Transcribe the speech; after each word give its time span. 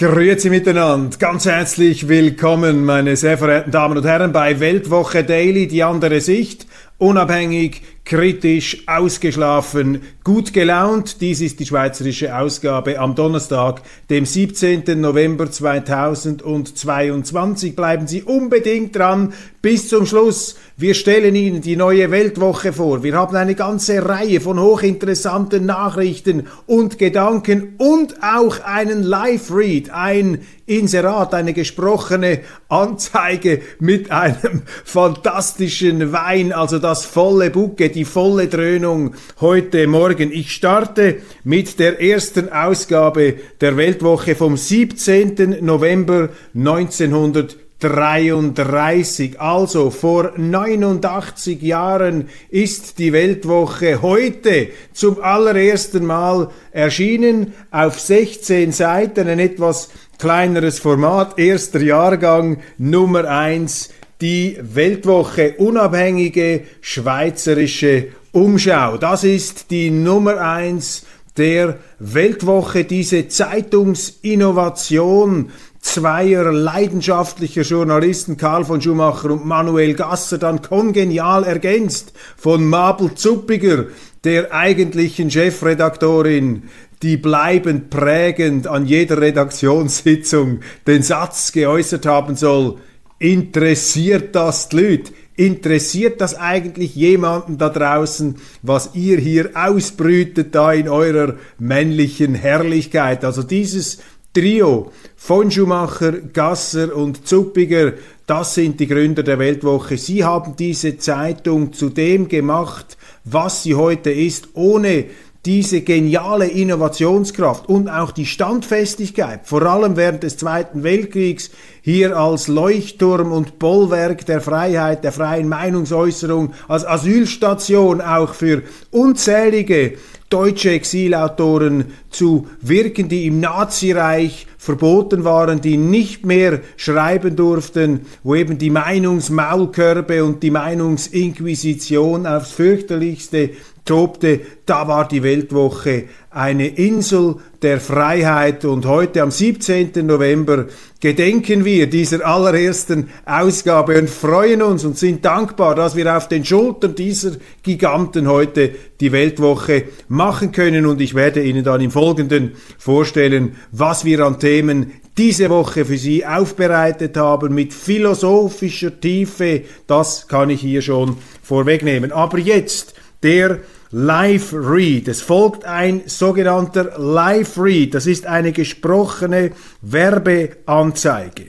Grüezi 0.00 0.48
miteinander, 0.48 1.16
ganz 1.18 1.44
herzlich 1.44 2.06
willkommen, 2.06 2.84
meine 2.84 3.16
sehr 3.16 3.36
verehrten 3.36 3.72
Damen 3.72 3.98
und 3.98 4.04
Herren, 4.04 4.32
bei 4.32 4.60
Weltwoche 4.60 5.24
Daily, 5.24 5.66
die 5.66 5.82
andere 5.82 6.20
Sicht, 6.20 6.67
unabhängig, 6.98 7.82
kritisch, 8.04 8.84
ausgeschlafen, 8.86 10.02
gut 10.24 10.52
gelaunt. 10.54 11.20
Dies 11.20 11.42
ist 11.42 11.60
die 11.60 11.66
schweizerische 11.66 12.34
Ausgabe 12.36 12.98
am 12.98 13.14
Donnerstag, 13.14 13.82
dem 14.08 14.24
17. 14.24 14.98
November 14.98 15.50
2022. 15.50 17.76
Bleiben 17.76 18.06
Sie 18.06 18.22
unbedingt 18.22 18.96
dran 18.96 19.34
bis 19.60 19.90
zum 19.90 20.06
Schluss. 20.06 20.56
Wir 20.78 20.94
stellen 20.94 21.34
Ihnen 21.34 21.60
die 21.60 21.76
neue 21.76 22.10
Weltwoche 22.10 22.72
vor. 22.72 23.02
Wir 23.02 23.14
haben 23.14 23.36
eine 23.36 23.54
ganze 23.54 24.08
Reihe 24.08 24.40
von 24.40 24.58
hochinteressanten 24.58 25.66
Nachrichten 25.66 26.46
und 26.66 26.98
Gedanken 26.98 27.74
und 27.76 28.22
auch 28.22 28.60
einen 28.60 29.02
Live-Read, 29.02 29.90
ein 29.90 30.40
Inserat, 30.64 31.34
eine 31.34 31.54
gesprochene 31.54 32.40
Anzeige 32.68 33.62
mit 33.80 34.10
einem 34.10 34.62
fantastischen 34.84 36.12
Wein, 36.12 36.52
also 36.52 36.78
das 36.88 37.04
volle 37.04 37.50
Bucke, 37.50 37.90
die 37.90 38.06
volle 38.06 38.46
Dröhnung 38.46 39.14
heute 39.42 39.86
Morgen. 39.86 40.32
Ich 40.32 40.52
starte 40.52 41.16
mit 41.44 41.78
der 41.78 42.00
ersten 42.00 42.50
Ausgabe 42.50 43.34
der 43.60 43.76
Weltwoche 43.76 44.34
vom 44.34 44.56
17. 44.56 45.58
November 45.60 46.30
1900 46.54 47.58
33. 47.80 49.40
Also 49.40 49.90
vor 49.90 50.32
89 50.36 51.62
Jahren 51.62 52.28
ist 52.50 52.98
die 52.98 53.12
Weltwoche 53.12 54.02
heute 54.02 54.68
zum 54.92 55.22
allerersten 55.22 56.04
Mal 56.04 56.50
erschienen 56.72 57.54
auf 57.70 58.00
16 58.00 58.72
Seiten, 58.72 59.28
ein 59.28 59.38
etwas 59.38 59.90
kleineres 60.18 60.80
Format, 60.80 61.38
erster 61.38 61.80
Jahrgang 61.80 62.58
Nummer 62.78 63.28
1, 63.28 63.90
die 64.20 64.58
Weltwoche, 64.60 65.54
unabhängige 65.58 66.62
schweizerische 66.80 68.08
Umschau. 68.32 68.96
Das 68.98 69.22
ist 69.24 69.70
die 69.70 69.90
Nummer 69.90 70.40
1 70.40 71.06
der 71.36 71.78
Weltwoche, 72.00 72.84
diese 72.84 73.28
Zeitungsinnovation 73.28 75.50
zweier 75.80 76.50
leidenschaftlicher 76.52 77.62
Journalisten, 77.62 78.36
Karl 78.36 78.64
von 78.64 78.80
Schumacher 78.80 79.30
und 79.30 79.46
Manuel 79.46 79.94
Gasser, 79.94 80.38
dann 80.38 80.62
kongenial 80.62 81.44
ergänzt 81.44 82.12
von 82.36 82.66
Mabel 82.66 83.14
Zuppiger, 83.14 83.84
der 84.24 84.52
eigentlichen 84.52 85.30
Chefredaktorin, 85.30 86.64
die 87.02 87.16
bleibend 87.16 87.90
prägend 87.90 88.66
an 88.66 88.86
jeder 88.86 89.20
Redaktionssitzung 89.20 90.58
den 90.88 91.04
Satz 91.04 91.52
geäußert 91.52 92.06
haben 92.06 92.34
soll, 92.34 92.78
interessiert 93.18 94.34
das 94.34 94.68
die 94.68 94.76
Leute? 94.76 95.12
Interessiert 95.36 96.20
das 96.20 96.34
eigentlich 96.34 96.96
jemanden 96.96 97.58
da 97.58 97.68
draußen, 97.68 98.36
was 98.62 98.90
ihr 98.94 99.18
hier 99.18 99.50
ausbrütet 99.54 100.54
da 100.54 100.72
in 100.72 100.88
eurer 100.88 101.34
männlichen 101.58 102.34
Herrlichkeit? 102.34 103.24
Also 103.24 103.44
dieses 103.44 103.98
Trio 104.34 104.90
von 105.16 105.50
Schumacher, 105.50 106.12
Gasser 106.12 106.94
und 106.94 107.26
Zuppiger, 107.26 107.92
das 108.26 108.54
sind 108.54 108.78
die 108.78 108.86
Gründer 108.86 109.22
der 109.22 109.38
Weltwoche. 109.38 109.96
Sie 109.96 110.22
haben 110.22 110.54
diese 110.56 110.98
Zeitung 110.98 111.72
zu 111.72 111.88
dem 111.88 112.28
gemacht, 112.28 112.98
was 113.24 113.62
sie 113.62 113.74
heute 113.74 114.10
ist, 114.10 114.48
ohne 114.54 115.06
diese 115.46 115.82
geniale 115.82 116.46
Innovationskraft 116.46 117.68
und 117.68 117.88
auch 117.88 118.10
die 118.10 118.26
Standfestigkeit, 118.26 119.40
vor 119.44 119.62
allem 119.62 119.96
während 119.96 120.22
des 120.22 120.36
Zweiten 120.36 120.82
Weltkriegs, 120.82 121.50
hier 121.80 122.16
als 122.16 122.48
Leuchtturm 122.48 123.32
und 123.32 123.58
Bollwerk 123.58 124.26
der 124.26 124.40
Freiheit, 124.40 125.04
der 125.04 125.12
freien 125.12 125.48
Meinungsäußerung, 125.48 126.52
als 126.66 126.84
Asylstation 126.84 128.00
auch 128.00 128.34
für 128.34 128.62
unzählige 128.90 129.94
deutsche 130.28 130.70
Exilautoren 130.72 131.86
zu 132.10 132.48
wirken, 132.60 133.08
die 133.08 133.26
im 133.26 133.40
Nazireich 133.40 134.46
verboten 134.58 135.24
waren, 135.24 135.62
die 135.62 135.78
nicht 135.78 136.26
mehr 136.26 136.60
schreiben 136.76 137.36
durften, 137.36 138.00
wo 138.22 138.34
eben 138.34 138.58
die 138.58 138.70
Meinungsmaulkörbe 138.70 140.24
und 140.24 140.42
die 140.42 140.50
Meinungsinquisition 140.50 142.26
aufs 142.26 142.50
fürchterlichste 142.50 143.50
tobte, 143.88 144.40
da 144.66 144.86
war 144.86 145.08
die 145.08 145.22
Weltwoche 145.22 146.04
eine 146.30 146.68
Insel 146.68 147.36
der 147.62 147.80
Freiheit 147.80 148.64
und 148.64 148.86
heute 148.86 149.22
am 149.22 149.30
17. 149.30 150.06
November 150.06 150.66
gedenken 151.00 151.64
wir 151.64 151.88
dieser 151.88 152.24
allerersten 152.24 153.08
Ausgabe 153.24 153.98
und 153.98 154.10
freuen 154.10 154.62
uns 154.62 154.84
und 154.84 154.98
sind 154.98 155.24
dankbar, 155.24 155.74
dass 155.74 155.96
wir 155.96 156.16
auf 156.16 156.28
den 156.28 156.44
Schultern 156.44 156.94
dieser 156.94 157.32
Giganten 157.62 158.28
heute 158.28 158.70
die 159.00 159.10
Weltwoche 159.10 159.84
machen 160.08 160.52
können 160.52 160.86
und 160.86 161.00
ich 161.00 161.14
werde 161.14 161.42
Ihnen 161.42 161.64
dann 161.64 161.80
im 161.80 161.90
Folgenden 161.90 162.52
vorstellen, 162.76 163.56
was 163.72 164.04
wir 164.04 164.20
an 164.20 164.38
Themen 164.38 164.92
diese 165.16 165.50
Woche 165.50 165.84
für 165.84 165.98
Sie 165.98 166.24
aufbereitet 166.24 167.16
haben 167.16 167.52
mit 167.52 167.74
philosophischer 167.74 169.00
Tiefe. 169.00 169.62
Das 169.88 170.28
kann 170.28 170.50
ich 170.50 170.60
hier 170.60 170.82
schon 170.82 171.16
vorwegnehmen. 171.42 172.12
Aber 172.12 172.38
jetzt 172.38 172.94
der 173.22 173.60
Live 173.90 174.52
Read. 174.52 175.08
Es 175.08 175.22
folgt 175.22 175.64
ein 175.64 176.02
sogenannter 176.06 176.98
Live 176.98 177.58
Read. 177.58 177.94
Das 177.94 178.06
ist 178.06 178.26
eine 178.26 178.52
gesprochene 178.52 179.52
Werbeanzeige. 179.80 181.46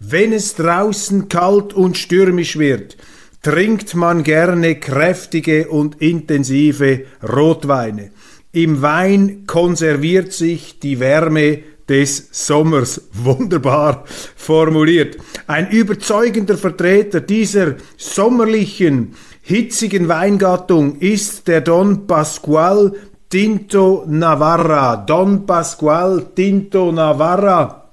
Wenn 0.00 0.32
es 0.32 0.54
draußen 0.54 1.28
kalt 1.28 1.72
und 1.72 1.96
stürmisch 1.96 2.58
wird, 2.58 2.96
trinkt 3.42 3.94
man 3.94 4.22
gerne 4.22 4.76
kräftige 4.76 5.68
und 5.68 6.00
intensive 6.00 7.04
Rotweine. 7.22 8.10
Im 8.52 8.82
Wein 8.82 9.46
konserviert 9.46 10.32
sich 10.32 10.78
die 10.78 11.00
Wärme 11.00 11.60
des 11.88 12.28
Sommers. 12.30 13.00
Wunderbar 13.12 14.04
formuliert. 14.36 15.18
Ein 15.46 15.70
überzeugender 15.70 16.56
Vertreter 16.56 17.20
dieser 17.20 17.76
sommerlichen 17.96 19.14
hitzigen 19.42 20.08
Weingattung 20.08 20.98
ist 21.00 21.46
der 21.48 21.60
Don 21.60 22.06
Pascual 22.06 22.92
Tinto 23.28 24.04
Navarra. 24.06 24.96
Don 24.96 25.44
Pascual 25.44 26.26
Tinto 26.34 26.92
Navarra. 26.92 27.88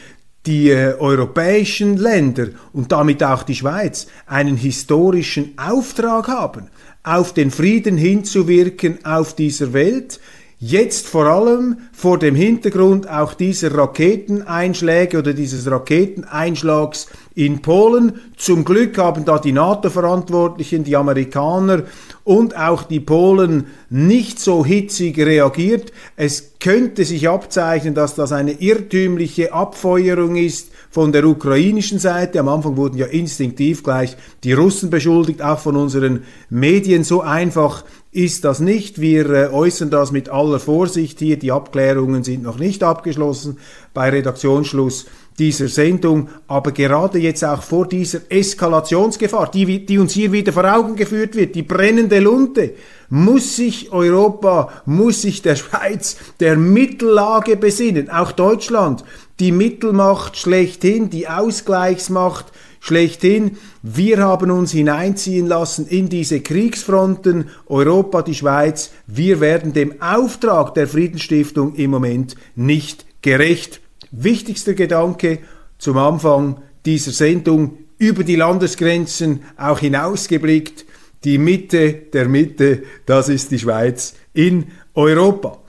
die 0.45 0.69
äh, 0.69 0.95
europäischen 0.97 1.97
Länder 1.97 2.47
und 2.73 2.91
damit 2.91 3.23
auch 3.23 3.43
die 3.43 3.55
Schweiz 3.55 4.07
einen 4.25 4.57
historischen 4.57 5.53
Auftrag 5.57 6.27
haben, 6.27 6.67
auf 7.03 7.33
den 7.33 7.51
Frieden 7.51 7.97
hinzuwirken 7.97 9.05
auf 9.05 9.35
dieser 9.35 9.73
Welt, 9.73 10.19
Jetzt 10.63 11.07
vor 11.07 11.25
allem 11.25 11.77
vor 11.91 12.19
dem 12.19 12.35
Hintergrund 12.35 13.09
auch 13.09 13.33
dieser 13.33 13.75
Raketeneinschläge 13.75 15.17
oder 15.17 15.33
dieses 15.33 15.65
Raketeneinschlags 15.65 17.07
in 17.35 17.61
Polen. 17.61 18.19
Zum 18.37 18.65
Glück 18.65 18.97
haben 18.97 19.25
da 19.25 19.39
die 19.39 19.51
NATO-Verantwortlichen, 19.51 20.83
die 20.83 20.95
Amerikaner 20.95 21.83
und 22.23 22.55
auch 22.55 22.83
die 22.83 22.99
Polen 22.99 23.67
nicht 23.89 24.39
so 24.39 24.65
hitzig 24.65 25.17
reagiert. 25.17 25.91
Es 26.15 26.53
könnte 26.59 27.05
sich 27.05 27.27
abzeichnen, 27.27 27.95
dass 27.95 28.15
das 28.15 28.31
eine 28.31 28.53
irrtümliche 28.53 29.53
Abfeuerung 29.53 30.35
ist 30.35 30.71
von 30.89 31.11
der 31.11 31.25
ukrainischen 31.25 31.99
Seite. 31.99 32.39
Am 32.39 32.47
Anfang 32.47 32.77
wurden 32.77 32.97
ja 32.97 33.07
instinktiv 33.07 33.83
gleich 33.83 34.17
die 34.43 34.53
Russen 34.53 34.89
beschuldigt, 34.89 35.41
auch 35.41 35.59
von 35.59 35.75
unseren 35.75 36.23
Medien. 36.49 37.03
So 37.03 37.21
einfach 37.21 37.83
ist 38.11 38.43
das 38.43 38.59
nicht. 38.59 38.99
Wir 38.99 39.29
äh, 39.29 39.47
äußern 39.47 39.89
das 39.89 40.11
mit 40.11 40.29
aller 40.29 40.59
Vorsicht 40.59 41.19
hier. 41.19 41.39
Die 41.39 41.51
Abklärungen 41.51 42.23
sind 42.23 42.43
noch 42.43 42.59
nicht 42.59 42.83
abgeschlossen 42.83 43.57
bei 43.93 44.09
Redaktionsschluss 44.09 45.05
dieser 45.39 45.67
Sendung, 45.67 46.29
aber 46.47 46.71
gerade 46.71 47.17
jetzt 47.17 47.43
auch 47.43 47.63
vor 47.63 47.87
dieser 47.87 48.19
Eskalationsgefahr, 48.29 49.49
die, 49.49 49.85
die 49.85 49.97
uns 49.97 50.13
hier 50.13 50.31
wieder 50.31 50.53
vor 50.53 50.65
Augen 50.65 50.95
geführt 50.95 51.35
wird, 51.35 51.55
die 51.55 51.63
brennende 51.63 52.19
Lunte, 52.19 52.73
muss 53.09 53.55
sich 53.55 53.91
Europa, 53.91 54.69
muss 54.85 55.21
sich 55.21 55.41
der 55.41 55.55
Schweiz 55.55 56.17
der 56.39 56.57
Mittellage 56.57 57.55
besinnen, 57.55 58.09
auch 58.09 58.31
Deutschland, 58.31 59.03
die 59.39 59.51
Mittelmacht 59.51 60.37
schlechthin, 60.37 61.09
die 61.09 61.27
Ausgleichsmacht 61.27 62.51
schlechthin. 62.79 63.57
Wir 63.81 64.19
haben 64.19 64.51
uns 64.51 64.71
hineinziehen 64.71 65.47
lassen 65.47 65.87
in 65.87 66.09
diese 66.09 66.41
Kriegsfronten, 66.41 67.49
Europa, 67.67 68.21
die 68.21 68.35
Schweiz. 68.35 68.91
Wir 69.07 69.39
werden 69.39 69.73
dem 69.73 70.01
Auftrag 70.01 70.73
der 70.73 70.87
Friedensstiftung 70.87 71.75
im 71.75 71.91
Moment 71.91 72.35
nicht 72.55 73.05
gerecht. 73.21 73.81
Wichtigster 74.11 74.73
Gedanke 74.73 75.39
zum 75.77 75.97
Anfang 75.97 76.61
dieser 76.85 77.11
Sendung 77.11 77.77
über 77.97 78.23
die 78.23 78.35
Landesgrenzen 78.35 79.43
auch 79.57 79.79
hinausgeblickt. 79.79 80.85
Die 81.23 81.37
Mitte 81.37 81.93
der 82.13 82.27
Mitte, 82.27 82.83
das 83.05 83.29
ist 83.29 83.51
die 83.51 83.59
Schweiz 83.59 84.15
in 84.33 84.67
Europa. 84.93 85.59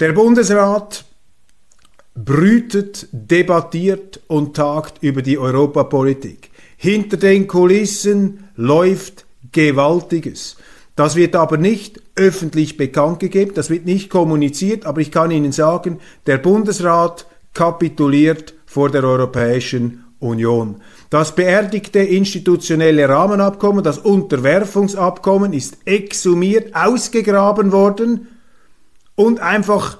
Der 0.00 0.12
Bundesrat 0.12 1.04
brütet, 2.14 3.08
debattiert 3.12 4.20
und 4.26 4.56
tagt 4.56 5.02
über 5.02 5.22
die 5.22 5.38
Europapolitik. 5.38 6.50
Hinter 6.76 7.16
den 7.16 7.46
Kulissen 7.46 8.48
läuft 8.56 9.24
Gewaltiges. 9.52 10.56
Das 10.96 11.16
wird 11.16 11.36
aber 11.36 11.56
nicht 11.56 12.02
öffentlich 12.16 12.76
bekannt 12.76 13.20
gegeben, 13.20 13.52
das 13.54 13.70
wird 13.70 13.86
nicht 13.86 14.10
kommuniziert, 14.10 14.84
aber 14.84 15.00
ich 15.00 15.10
kann 15.10 15.30
Ihnen 15.30 15.52
sagen, 15.52 16.00
der 16.26 16.38
Bundesrat 16.38 17.26
kapituliert 17.54 18.54
vor 18.66 18.90
der 18.90 19.04
Europäischen 19.04 20.04
Union. 20.18 20.76
Das 21.10 21.34
beerdigte 21.34 21.98
institutionelle 21.98 23.08
Rahmenabkommen, 23.08 23.84
das 23.84 23.98
Unterwerfungsabkommen 23.98 25.52
ist 25.52 25.78
exhumiert, 25.84 26.74
ausgegraben 26.74 27.72
worden 27.72 28.28
und 29.14 29.40
einfach 29.40 29.98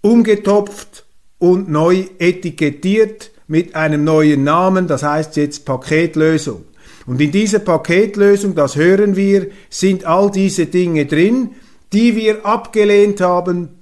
umgetopft 0.00 1.04
und 1.38 1.68
neu 1.68 2.04
etikettiert 2.18 3.32
mit 3.48 3.74
einem 3.74 4.04
neuen 4.04 4.44
Namen, 4.44 4.86
das 4.86 5.02
heißt 5.02 5.36
jetzt 5.36 5.64
Paketlösung. 5.64 6.64
Und 7.06 7.20
in 7.20 7.30
dieser 7.30 7.60
Paketlösung, 7.60 8.54
das 8.54 8.76
hören 8.76 9.16
wir, 9.16 9.48
sind 9.70 10.04
all 10.04 10.30
diese 10.30 10.66
Dinge 10.66 11.06
drin, 11.06 11.50
die 11.92 12.16
wir 12.16 12.44
abgelehnt 12.44 13.20
haben 13.20 13.75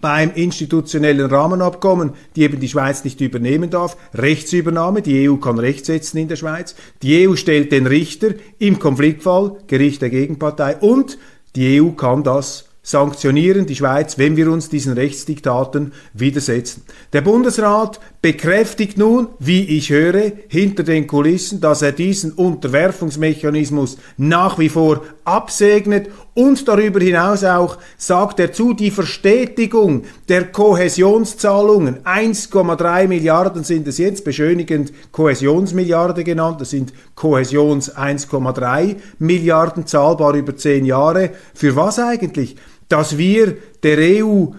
beim 0.00 0.32
institutionellen 0.34 1.30
Rahmenabkommen, 1.30 2.12
die 2.36 2.42
eben 2.42 2.60
die 2.60 2.68
Schweiz 2.68 3.04
nicht 3.04 3.20
übernehmen 3.20 3.70
darf. 3.70 3.96
Rechtsübernahme, 4.14 5.02
die 5.02 5.28
EU 5.28 5.36
kann 5.36 5.58
Recht 5.58 5.86
setzen 5.86 6.18
in 6.18 6.28
der 6.28 6.36
Schweiz. 6.36 6.74
Die 7.02 7.26
EU 7.26 7.36
stellt 7.36 7.72
den 7.72 7.86
Richter 7.86 8.28
im 8.58 8.78
Konfliktfall, 8.78 9.56
Gericht 9.66 10.02
der 10.02 10.10
Gegenpartei 10.10 10.76
und 10.76 11.18
die 11.56 11.80
EU 11.80 11.90
kann 11.90 12.22
das 12.22 12.68
sanktionieren 12.88 13.66
die 13.66 13.76
Schweiz, 13.76 14.16
wenn 14.16 14.36
wir 14.36 14.50
uns 14.50 14.70
diesen 14.70 14.94
Rechtsdiktaten 14.94 15.92
widersetzen. 16.14 16.84
Der 17.12 17.20
Bundesrat 17.20 18.00
bekräftigt 18.22 18.96
nun, 18.96 19.28
wie 19.38 19.62
ich 19.76 19.90
höre, 19.90 20.32
hinter 20.48 20.84
den 20.84 21.06
Kulissen, 21.06 21.60
dass 21.60 21.82
er 21.82 21.92
diesen 21.92 22.32
Unterwerfungsmechanismus 22.32 23.98
nach 24.16 24.58
wie 24.58 24.70
vor 24.70 25.02
absegnet 25.24 26.08
Und 26.38 26.68
darüber 26.68 27.00
hinaus 27.00 27.42
auch 27.42 27.78
sagt 27.96 28.38
er 28.38 28.52
zu, 28.52 28.72
die 28.72 28.92
Verstetigung 28.92 30.04
der 30.28 30.44
Kohäsionszahlungen, 30.52 32.04
1,3 32.04 33.08
Milliarden 33.08 33.64
sind 33.64 33.88
es 33.88 33.98
jetzt, 33.98 34.24
beschönigend 34.24 34.92
Kohäsionsmilliarde 35.10 36.22
genannt, 36.22 36.60
das 36.60 36.70
sind 36.70 36.92
Kohäsions 37.16 37.92
1,3 37.96 38.98
Milliarden, 39.18 39.88
zahlbar 39.88 40.34
über 40.34 40.56
zehn 40.56 40.84
Jahre. 40.84 41.30
Für 41.54 41.74
was 41.74 41.98
eigentlich? 41.98 42.54
Dass 42.88 43.18
wir 43.18 43.56
der 43.82 43.98
EU 44.24 44.52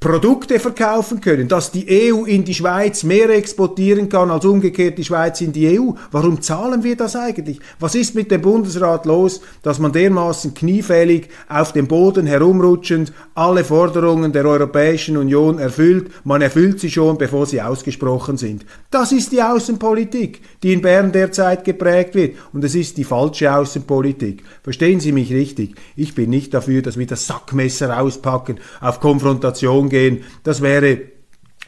Produkte 0.00 0.60
verkaufen 0.60 1.20
können, 1.20 1.48
dass 1.48 1.72
die 1.72 2.12
EU 2.12 2.22
in 2.22 2.44
die 2.44 2.54
Schweiz 2.54 3.02
mehr 3.02 3.30
exportieren 3.30 4.08
kann 4.08 4.30
als 4.30 4.44
umgekehrt 4.44 4.96
die 4.96 5.04
Schweiz 5.04 5.40
in 5.40 5.52
die 5.52 5.76
EU. 5.76 5.90
Warum 6.12 6.40
zahlen 6.40 6.84
wir 6.84 6.94
das 6.94 7.16
eigentlich? 7.16 7.58
Was 7.80 7.96
ist 7.96 8.14
mit 8.14 8.30
dem 8.30 8.40
Bundesrat 8.40 9.06
los, 9.06 9.40
dass 9.64 9.80
man 9.80 9.90
dermaßen 9.90 10.54
kniefällig 10.54 11.30
auf 11.48 11.72
dem 11.72 11.88
Boden 11.88 12.28
herumrutschend 12.28 13.12
alle 13.34 13.64
Forderungen 13.64 14.32
der 14.32 14.44
Europäischen 14.44 15.16
Union 15.16 15.58
erfüllt? 15.58 16.12
Man 16.22 16.42
erfüllt 16.42 16.78
sie 16.78 16.92
schon, 16.92 17.18
bevor 17.18 17.46
sie 17.46 17.60
ausgesprochen 17.60 18.36
sind. 18.36 18.66
Das 18.92 19.10
ist 19.10 19.32
die 19.32 19.42
Außenpolitik, 19.42 20.42
die 20.62 20.74
in 20.74 20.80
Bern 20.80 21.10
derzeit 21.10 21.64
geprägt 21.64 22.14
wird. 22.14 22.36
Und 22.52 22.62
es 22.62 22.76
ist 22.76 22.98
die 22.98 23.04
falsche 23.04 23.52
Außenpolitik. 23.52 24.44
Verstehen 24.62 25.00
Sie 25.00 25.10
mich 25.10 25.32
richtig? 25.32 25.74
Ich 25.96 26.14
bin 26.14 26.30
nicht 26.30 26.54
dafür, 26.54 26.82
dass 26.82 26.96
wir 26.96 27.06
das 27.08 27.26
Sackmesser 27.26 28.00
auspacken, 28.00 28.60
auf 28.80 29.00
Konfrontation 29.00 29.87
gehen. 29.88 30.24
Das 30.42 30.62
wäre 30.62 30.98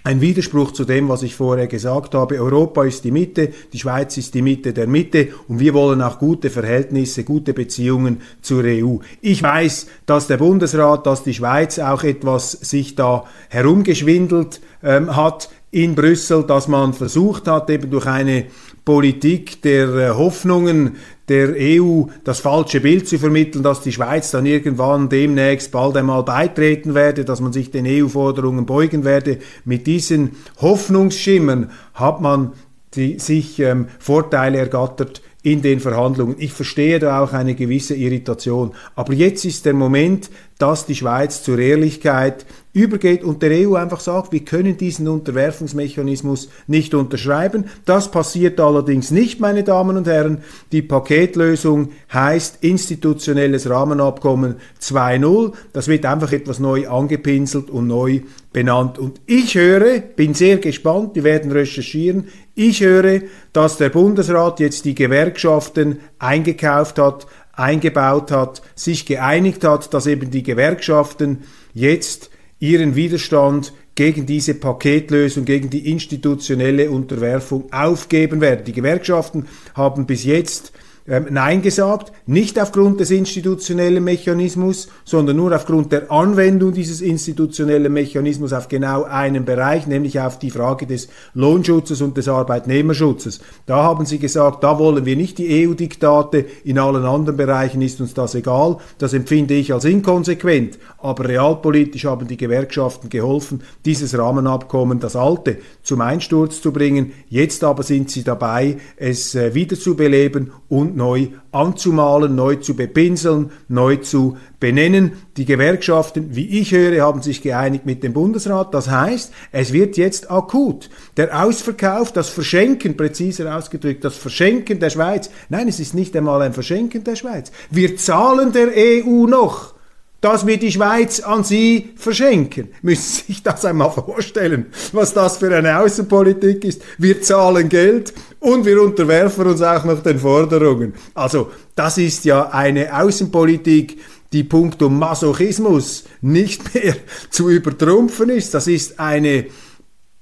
ein 0.03 0.21
Widerspruch 0.21 0.73
zu 0.73 0.85
dem, 0.85 1.09
was 1.09 1.23
ich 1.23 1.35
vorher 1.35 1.67
gesagt 1.67 2.15
habe. 2.15 2.41
Europa 2.41 2.85
ist 2.85 3.05
die 3.05 3.11
Mitte, 3.11 3.53
die 3.73 3.79
Schweiz 3.79 4.17
ist 4.17 4.33
die 4.35 4.41
Mitte 4.41 4.73
der 4.73 4.87
Mitte 4.87 5.29
und 5.47 5.61
wir 5.61 5.75
wollen 5.75 6.01
auch 6.01 6.19
gute 6.19 6.49
Verhältnisse, 6.49 7.23
gute 7.23 7.53
Beziehungen 7.53 8.23
zur 8.41 8.65
EU. 8.65 8.97
Ich 9.21 9.43
weiß, 9.43 9.89
dass 10.07 10.27
der 10.27 10.39
Bundesrat, 10.39 11.07
dass 11.07 11.23
die 11.23 11.35
Schweiz 11.35 11.79
auch 11.79 12.03
etwas 12.03 12.53
sich 12.53 12.95
da 12.95 13.25
herumgeschwindelt 13.51 14.61
ähm, 14.83 15.15
hat 15.15 15.51
in 15.71 15.95
Brüssel, 15.95 16.45
dass 16.45 16.67
man 16.67 16.95
versucht 16.95 17.47
hat, 17.47 17.69
eben 17.69 17.91
durch 17.91 18.07
eine 18.07 18.47
Politik 18.85 19.61
der 19.63 19.89
äh, 19.95 20.11
Hoffnungen 20.11 20.97
der 21.31 21.55
EU 21.57 22.07
das 22.25 22.41
falsche 22.41 22.81
Bild 22.81 23.09
zu 23.09 23.17
vermitteln, 23.17 23.63
dass 23.63 23.81
die 23.81 23.93
Schweiz 23.93 24.33
dann 24.33 24.47
irgendwann 24.47 25.09
demnächst 25.09 25.71
bald 25.71 25.97
einmal 25.97 26.25
beitreten 26.25 26.95
werde, 26.95 27.25
dass 27.25 27.41
man 27.41 27.53
sich 27.53 27.71
den 27.71 27.87
EU-Forderungen 27.87 28.67
beugen 28.67 29.05
werde. 29.05 29.39
Mit 29.65 29.87
diesen 29.87 30.33
Hoffnungsschimmern 30.61 31.71
hat 31.95 32.21
man 32.21 32.53
die, 32.95 33.21
sich 33.21 33.61
ähm, 33.61 33.87
Vorteile 34.01 34.59
ergattert 34.59 35.23
in 35.43 35.63
den 35.63 35.79
Verhandlungen. 35.79 36.35
Ich 36.39 36.53
verstehe 36.53 36.99
da 36.99 37.23
auch 37.23 37.33
eine 37.33 37.55
gewisse 37.55 37.95
Irritation. 37.95 38.73
Aber 38.97 39.13
jetzt 39.13 39.45
ist 39.45 39.65
der 39.65 39.75
Moment, 39.75 40.31
dass 40.59 40.85
die 40.85 40.97
Schweiz 40.97 41.45
zur 41.45 41.59
Ehrlichkeit 41.59 42.45
übergeht 42.73 43.25
und 43.25 43.43
der 43.43 43.69
EU 43.69 43.75
einfach 43.75 43.99
sagt, 43.99 44.31
wir 44.31 44.45
können 44.45 44.77
diesen 44.77 45.09
Unterwerfungsmechanismus 45.09 46.49
nicht 46.69 46.95
unterschreiben. 46.95 47.65
Das 47.85 48.11
passiert 48.11 48.61
allerdings 48.61 49.11
nicht, 49.11 49.41
meine 49.41 49.65
Damen 49.65 49.97
und 49.97 50.07
Herren. 50.07 50.43
Die 50.71 50.83
Paketlösung 50.83 51.91
heißt 52.13 52.59
institutionelles 52.63 53.69
Rahmenabkommen 53.69 54.57
2.0. 54.81 55.53
Das 55.73 55.89
wird 55.89 56.07
einfach 56.07 56.33
etwas 56.33 56.61
neu 56.61 56.89
angepinselt 56.89 57.71
und 57.71 57.89
neu 57.89 58.21
benannt. 58.53 58.99
Und 58.99 59.21
ich 59.27 59.57
höre, 59.57 59.99
bin 59.99 60.35
sehr 60.35 60.59
gespannt, 60.59 61.15
wir 61.15 61.25
werden 61.25 61.51
recherchieren, 61.51 62.29
ich 62.55 62.83
höre, 62.83 63.23
dass 63.53 63.79
der 63.79 63.89
Bundesrat 63.89 64.61
jetzt 64.61 64.85
die 64.85 64.95
Gewerkschaften 64.95 66.01
eingekauft 66.19 66.99
hat, 66.99 67.27
eingebaut 67.53 68.31
hat, 68.31 68.63
sich 68.75 69.07
geeinigt 69.07 69.65
hat, 69.65 69.93
dass 69.93 70.07
eben 70.07 70.31
die 70.31 70.43
Gewerkschaften 70.43 71.45
jetzt 71.75 72.30
ihren 72.61 72.95
Widerstand 72.95 73.73
gegen 73.95 74.27
diese 74.27 74.55
Paketlösung, 74.55 75.45
gegen 75.45 75.71
die 75.71 75.91
institutionelle 75.91 76.91
Unterwerfung 76.91 77.73
aufgeben 77.73 78.41
werden. 78.41 78.65
Die 78.65 78.73
Gewerkschaften 78.73 79.47
haben 79.75 80.07
bis 80.07 80.25
jetzt 80.25 80.73
Nein 81.07 81.63
gesagt, 81.63 82.13
nicht 82.27 82.61
aufgrund 82.61 83.01
des 83.01 83.11
institutionellen 83.11 84.05
Mechanismus, 84.05 84.89
sondern 85.05 85.37
nur 85.37 85.55
aufgrund 85.55 85.93
der 85.93 86.11
Anwendung 86.11 86.73
dieses 86.73 87.01
institutionellen 87.01 87.93
Mechanismus 87.93 88.53
auf 88.53 88.69
genau 88.69 89.05
einen 89.05 89.45
Bereich, 89.45 89.87
nämlich 89.87 90.21
auf 90.21 90.39
die 90.39 90.51
Frage 90.51 90.87
des 90.87 91.09
Lohnschutzes 91.35 92.01
und 92.03 92.17
des 92.17 92.29
Arbeitnehmerschutzes. 92.29 93.41
Da 93.67 93.83
haben 93.83 94.07
sie 94.07 94.19
gesagt, 94.19 94.63
da 94.63 94.79
wollen 94.79 95.05
wir 95.05 95.17
nicht 95.17 95.39
die 95.39 95.67
EU-Diktate, 95.67 96.45
in 96.65 96.79
allen 96.79 97.05
anderen 97.05 97.37
Bereichen 97.37 97.83
ist 97.83 98.01
uns 98.01 98.15
das 98.15 98.35
egal. 98.35 98.77
Das 98.99 99.13
empfinde 99.13 99.55
ich 99.55 99.73
als 99.73 99.85
inkonsequent, 99.85 100.79
aber 100.99 101.29
realpolitisch 101.29 102.05
haben 102.05 102.29
die 102.29 102.37
Gewerkschaften 102.37 103.09
geholfen, 103.09 103.63
dieses 103.85 104.17
Rahmenabkommen, 104.17 105.01
das 105.01 105.17
alte, 105.17 105.59
zum 105.83 106.01
Einsturz 106.03 106.61
zu 106.61 106.73
bringen. 106.73 107.13
Jetzt 107.29 107.65
aber 107.65 107.83
sind 107.83 108.11
sie 108.11 108.23
dabei, 108.23 108.77
es 108.97 109.35
äh, 109.35 109.55
wiederzubeleben 109.55 110.53
und 110.69 110.90
neu 110.97 111.29
anzumalen, 111.53 112.35
neu 112.35 112.57
zu 112.57 112.75
bepinseln, 112.75 113.51
neu 113.69 113.97
zu 113.97 114.37
benennen. 114.59 115.13
Die 115.37 115.45
Gewerkschaften, 115.45 116.35
wie 116.35 116.61
ich 116.61 116.73
höre, 116.73 117.03
haben 117.05 117.23
sich 117.23 117.43
geeinigt 117.43 117.87
mit 117.87 118.03
dem 118.03 118.13
Bundesrat. 118.13 118.75
Das 118.75 118.91
heißt, 118.91 119.33
es 119.53 119.73
wird 119.73 119.97
jetzt 119.97 120.31
akut. 120.31 120.91
Der 121.17 121.45
Ausverkauf, 121.45 122.13
das 122.13 122.29
Verschenken, 122.29 122.97
präziser 122.97 123.57
ausgedrückt, 123.57 124.05
das 124.05 124.17
Verschenken 124.17 124.81
der 124.81 124.91
Schweiz. 124.91 125.31
Nein, 125.49 125.69
es 125.69 125.81
ist 125.81 125.95
nicht 125.95 126.17
einmal 126.17 126.43
ein 126.43 126.53
Verschenken 126.53 127.05
der 127.05 127.17
Schweiz. 127.17 127.51
Wir 127.71 127.97
zahlen 127.97 128.53
der 128.53 128.69
EU 128.77 129.27
noch 129.27 129.75
dass 130.21 130.47
wir 130.47 130.59
die 130.59 130.73
Schweiz 130.73 131.21
an 131.21 131.45
sie 131.45 131.91
verschenken. 131.97 132.69
Müssen 132.83 133.03
Sie 133.03 133.33
sich 133.33 133.43
das 133.43 133.65
einmal 133.65 133.91
vorstellen, 133.91 134.67
was 134.93 135.15
das 135.15 135.39
für 135.39 135.55
eine 135.55 135.79
Außenpolitik 135.79 136.65
ist. 136.65 136.83
Wir 136.99 137.23
zahlen 137.23 137.69
Geld 137.69 138.13
und 138.41 138.65
wir 138.65 138.83
unterwerfen 138.83 139.47
uns 139.47 139.63
auch 139.63 139.85
noch 139.85 140.03
den 140.03 140.19
Forderungen. 140.19 140.95
Also 141.15 141.51
das 141.77 141.99
ist 141.99 142.25
ja 142.25 142.51
eine 142.51 142.99
Außenpolitik, 142.99 143.99
die 144.33 144.45
punktum 144.45 144.99
Masochismus 144.99 146.05
nicht 146.21 146.75
mehr 146.75 146.97
zu 147.31 147.51
übertrumpfen 147.51 148.31
ist. 148.31 148.55
Das 148.55 148.67
ist 148.67 148.99
eine 148.99 149.47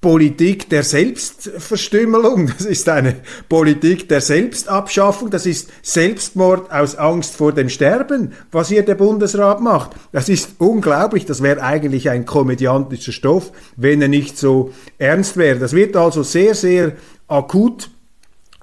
Politik 0.01 0.69
der 0.69 0.85
Selbstverstümmelung, 0.85 2.53
das 2.57 2.65
ist 2.65 2.89
eine 2.89 3.17
Politik 3.49 4.09
der 4.09 4.21
Selbstabschaffung, 4.21 5.29
das 5.29 5.45
ist 5.45 5.71
Selbstmord 5.83 6.71
aus 6.71 6.95
Angst 6.95 7.35
vor 7.35 7.53
dem 7.53 7.69
Sterben, 7.69 8.33
was 8.53 8.69
hier 8.69 8.85
der 8.85 8.95
Bundesrat 8.95 9.61
macht. 9.61 9.97
Das 10.13 10.29
ist 10.29 10.51
unglaublich, 10.59 11.27
das 11.27 11.43
wäre 11.43 11.63
eigentlich 11.65 12.11
ein 12.11 12.27
komödiantischer 12.27 13.11
Stoff, 13.11 13.51
wenn 13.77 14.01
er 14.01 14.07
nicht 14.07 14.39
so 14.39 14.73
ernst 14.99 15.37
wäre. 15.37 15.59
Das 15.59 15.73
wird 15.73 15.97
also 15.97 16.23
sehr, 16.23 16.55
sehr 16.55 16.93
akut 17.27 17.91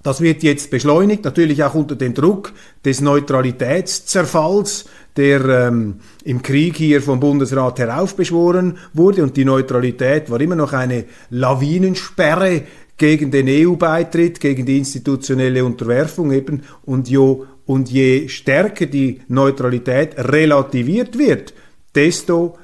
das 0.06 0.22
wird 0.22 0.44
jetzt 0.44 0.70
beschleunigt, 0.70 1.26
natürlich 1.26 1.64
auch 1.64 1.74
unter 1.74 1.96
dem 1.96 2.14
Druck 2.14 2.54
des 2.86 3.02
Neutralitätszerfalls, 3.02 4.86
der 5.18 5.44
ähm, 5.46 5.96
im 6.24 6.44
Krieg 6.44 6.78
hier 6.78 7.02
vom 7.02 7.20
Bundesrat 7.20 7.80
heraufbeschworen 7.80 8.78
wurde. 8.94 9.24
Und 9.24 9.36
die 9.36 9.46
Neutralität 9.46 10.30
war 10.30 10.40
immer 10.40 10.56
noch 10.56 10.74
eine 10.74 11.06
Lawinensperre 11.32 12.62
gegen 12.98 13.32
den 13.32 13.48
EU-Beitritt, 13.50 14.40
gegen 14.40 14.68
die 14.68 14.78
institutionelle 14.78 15.66
Unterwerfung 15.66 16.32
eben. 16.34 16.62
Und, 16.84 17.10
jo, 17.10 17.48
und 17.66 17.90
je 17.90 18.28
stärker 18.28 18.86
die 18.86 19.22
Neutralität 19.28 20.20
relativiert 20.20 21.18
wird, 21.18 21.56
desto 21.96 22.60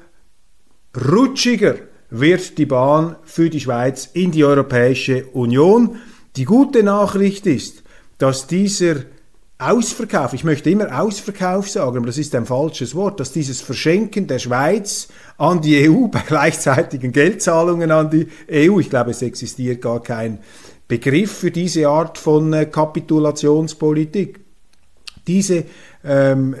rutschiger 1.10 1.74
wird 2.08 2.56
die 2.56 2.66
Bahn 2.66 3.16
für 3.24 3.50
die 3.50 3.58
Schweiz 3.58 4.10
in 4.12 4.30
die 4.30 4.44
Europäische 4.44 5.24
Union. 5.32 5.96
Die 6.36 6.44
gute 6.44 6.82
Nachricht 6.82 7.46
ist, 7.46 7.82
dass 8.18 8.46
dieser 8.46 8.96
Ausverkauf, 9.58 10.32
ich 10.32 10.44
möchte 10.44 10.70
immer 10.70 10.98
Ausverkauf 11.00 11.68
sagen, 11.68 11.98
aber 11.98 12.06
das 12.06 12.16
ist 12.18 12.34
ein 12.34 12.46
falsches 12.46 12.94
Wort, 12.94 13.20
dass 13.20 13.32
dieses 13.32 13.60
Verschenken 13.60 14.26
der 14.26 14.40
Schweiz 14.40 15.08
an 15.38 15.60
die 15.60 15.88
EU 15.88 16.06
bei 16.08 16.20
gleichzeitigen 16.20 17.12
Geldzahlungen 17.12 17.90
an 17.90 18.10
die 18.10 18.28
EU, 18.50 18.80
ich 18.80 18.90
glaube, 18.90 19.12
es 19.12 19.22
existiert 19.22 19.80
gar 19.82 20.02
kein 20.02 20.38
Begriff 20.88 21.32
für 21.32 21.50
diese 21.50 21.88
Art 21.88 22.18
von 22.18 22.52
äh, 22.52 22.66
Kapitulationspolitik. 22.66 24.40
Diese 25.26 25.64
ähm, 26.04 26.54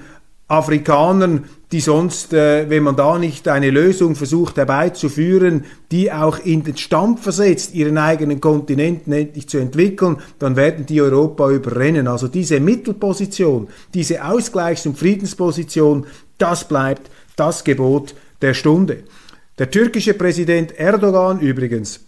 Afrikanern, 0.51 1.45
die 1.71 1.79
sonst, 1.79 2.33
äh, 2.33 2.69
wenn 2.69 2.83
man 2.83 2.97
da 2.97 3.17
nicht 3.17 3.47
eine 3.47 3.69
Lösung 3.69 4.15
versucht 4.15 4.57
herbeizuführen, 4.57 5.63
die 5.91 6.11
auch 6.11 6.39
in 6.39 6.63
den 6.63 6.75
Stand 6.75 7.21
versetzt, 7.21 7.73
ihren 7.73 7.97
eigenen 7.97 8.41
Kontinenten 8.41 9.13
endlich 9.13 9.47
zu 9.47 9.57
entwickeln, 9.57 10.17
dann 10.39 10.57
werden 10.57 10.85
die 10.85 11.01
Europa 11.01 11.49
überrennen. 11.49 12.09
Also 12.09 12.27
diese 12.27 12.59
Mittelposition, 12.59 13.69
diese 13.93 14.25
Ausgleichs- 14.25 14.85
und 14.85 14.97
Friedensposition, 14.97 16.05
das 16.37 16.67
bleibt 16.67 17.09
das 17.37 17.63
Gebot 17.63 18.13
der 18.41 18.53
Stunde. 18.53 19.03
Der 19.57 19.71
türkische 19.71 20.15
Präsident 20.15 20.77
Erdogan 20.77 21.39
übrigens, 21.39 22.01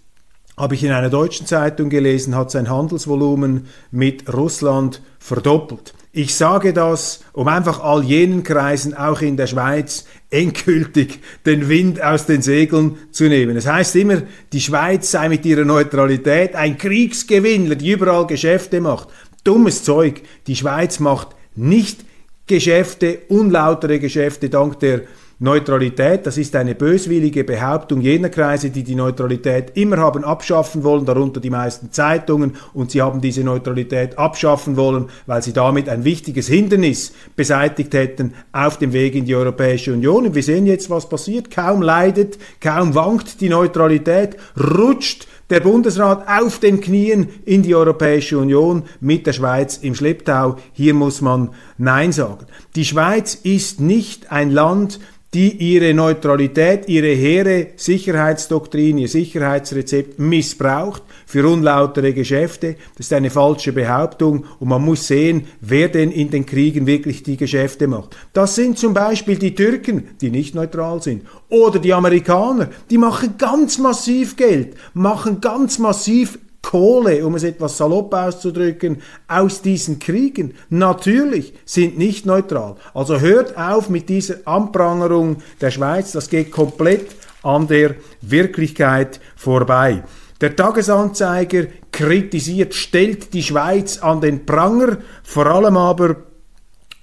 habe 0.57 0.75
ich 0.75 0.83
in 0.83 0.91
einer 0.91 1.09
deutschen 1.09 1.47
Zeitung 1.47 1.89
gelesen, 1.89 2.35
hat 2.35 2.51
sein 2.51 2.69
Handelsvolumen 2.69 3.67
mit 3.91 4.31
Russland 4.33 5.01
verdoppelt. 5.17 5.93
Ich 6.15 6.35
sage 6.35 6.73
das, 6.73 7.21
um 7.33 7.47
einfach 7.47 7.79
all 7.79 8.03
jenen 8.03 8.43
Kreisen, 8.43 8.93
auch 8.93 9.21
in 9.21 9.35
der 9.35 9.47
Schweiz, 9.47 10.05
endgültig 10.29 11.19
den 11.43 11.69
Wind 11.69 12.03
aus 12.03 12.27
den 12.27 12.43
Segeln 12.43 12.99
zu 13.09 13.23
nehmen. 13.23 13.57
Es 13.57 13.65
heißt 13.65 13.95
immer, 13.95 14.21
die 14.51 14.61
Schweiz 14.61 15.09
sei 15.09 15.27
mit 15.27 15.43
ihrer 15.43 15.65
Neutralität 15.65 16.53
ein 16.53 16.77
Kriegsgewinnler, 16.77 17.73
die 17.73 17.93
überall 17.93 18.27
Geschäfte 18.27 18.79
macht. 18.79 19.07
Dummes 19.43 19.83
Zeug. 19.83 20.21
Die 20.45 20.55
Schweiz 20.55 20.99
macht 20.99 21.29
nicht 21.55 22.05
Geschäfte, 22.45 23.21
unlautere 23.29 23.97
Geschäfte 23.99 24.49
dank 24.49 24.79
der 24.81 25.01
Neutralität, 25.43 26.25
das 26.25 26.37
ist 26.37 26.55
eine 26.55 26.73
böswillige 26.73 27.43
Behauptung 27.43 27.99
jener 27.99 28.29
Kreise, 28.29 28.69
die 28.69 28.83
die 28.83 28.95
Neutralität 28.95 29.73
immer 29.75 29.97
haben 29.97 30.23
abschaffen 30.23 30.85
wollen, 30.85 31.05
darunter 31.05 31.41
die 31.41 31.49
meisten 31.49 31.91
Zeitungen, 31.91 32.55
und 32.73 32.91
sie 32.91 33.01
haben 33.01 33.19
diese 33.19 33.43
Neutralität 33.43 34.17
abschaffen 34.17 34.77
wollen, 34.77 35.09
weil 35.25 35.43
sie 35.43 35.51
damit 35.51 35.89
ein 35.89 36.05
wichtiges 36.05 36.47
Hindernis 36.47 37.11
beseitigt 37.35 37.93
hätten 37.93 38.35
auf 38.53 38.77
dem 38.77 38.93
Weg 38.93 39.15
in 39.15 39.25
die 39.25 39.35
Europäische 39.35 39.91
Union. 39.91 40.27
Und 40.27 40.35
wir 40.35 40.43
sehen 40.43 40.65
jetzt, 40.65 40.89
was 40.89 41.09
passiert. 41.09 41.51
Kaum 41.51 41.81
leidet, 41.81 42.37
kaum 42.61 42.95
wankt 42.95 43.41
die 43.41 43.49
Neutralität, 43.49 44.37
rutscht 44.57 45.27
der 45.49 45.59
Bundesrat 45.59 46.25
auf 46.25 46.59
den 46.59 46.79
Knien 46.79 47.27
in 47.43 47.63
die 47.63 47.75
Europäische 47.75 48.37
Union 48.37 48.83
mit 49.01 49.27
der 49.27 49.33
Schweiz 49.33 49.75
im 49.75 49.93
Schlepptau. 49.93 50.55
Hier 50.71 50.93
muss 50.93 51.19
man 51.19 51.49
Nein 51.77 52.13
sagen. 52.13 52.45
Die 52.77 52.85
Schweiz 52.85 53.35
ist 53.35 53.81
nicht 53.81 54.31
ein 54.31 54.49
Land, 54.49 55.01
die 55.33 55.51
ihre 55.73 55.93
Neutralität, 55.93 56.87
ihre 56.87 57.07
hehre 57.07 57.67
Sicherheitsdoktrin, 57.75 58.99
ihr 58.99 59.07
Sicherheitsrezept 59.07 60.19
missbraucht 60.19 61.01
für 61.25 61.47
unlautere 61.47 62.13
Geschäfte. 62.13 62.75
Das 62.95 63.07
ist 63.07 63.13
eine 63.13 63.31
falsche 63.31 63.73
Behauptung 63.73 64.45
und 64.59 64.67
man 64.67 64.83
muss 64.83 65.07
sehen, 65.07 65.47
wer 65.61 65.89
denn 65.89 66.11
in 66.11 66.29
den 66.29 66.45
Kriegen 66.45 66.85
wirklich 66.85 67.23
die 67.23 67.37
Geschäfte 67.37 67.87
macht. 67.87 68.15
Das 68.33 68.55
sind 68.55 68.77
zum 68.77 68.93
Beispiel 68.93 69.37
die 69.37 69.55
Türken, 69.55 70.09
die 70.21 70.29
nicht 70.29 70.53
neutral 70.53 71.01
sind, 71.01 71.23
oder 71.49 71.79
die 71.79 71.93
Amerikaner, 71.93 72.69
die 72.89 72.99
machen 72.99 73.35
ganz 73.37 73.79
massiv 73.79 74.35
Geld, 74.35 74.75
machen 74.93 75.41
ganz 75.41 75.79
massiv 75.79 76.37
Kohle, 76.63 77.23
um 77.25 77.35
es 77.35 77.43
etwas 77.43 77.77
salopp 77.77 78.13
auszudrücken, 78.13 79.01
aus 79.27 79.61
diesen 79.61 79.99
Kriegen 79.99 80.55
natürlich 80.69 81.53
sind 81.65 81.99
nicht 81.99 82.25
neutral. 82.25 82.77
Also 82.95 83.19
hört 83.19 83.55
auf 83.57 83.89
mit 83.89 84.09
dieser 84.09 84.37
Anprangerung 84.45 85.37
der 85.61 85.69
Schweiz, 85.69 86.13
das 86.13 86.29
geht 86.29 86.51
komplett 86.51 87.15
an 87.43 87.67
der 87.67 87.95
Wirklichkeit 88.21 89.19
vorbei. 89.35 90.03
Der 90.41 90.55
Tagesanzeiger 90.55 91.67
kritisiert, 91.91 92.73
stellt 92.73 93.33
die 93.33 93.43
Schweiz 93.43 93.99
an 93.99 94.21
den 94.21 94.45
Pranger, 94.45 94.97
vor 95.21 95.45
allem 95.45 95.77
aber 95.77 96.15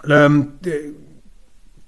ähm, 0.09 0.55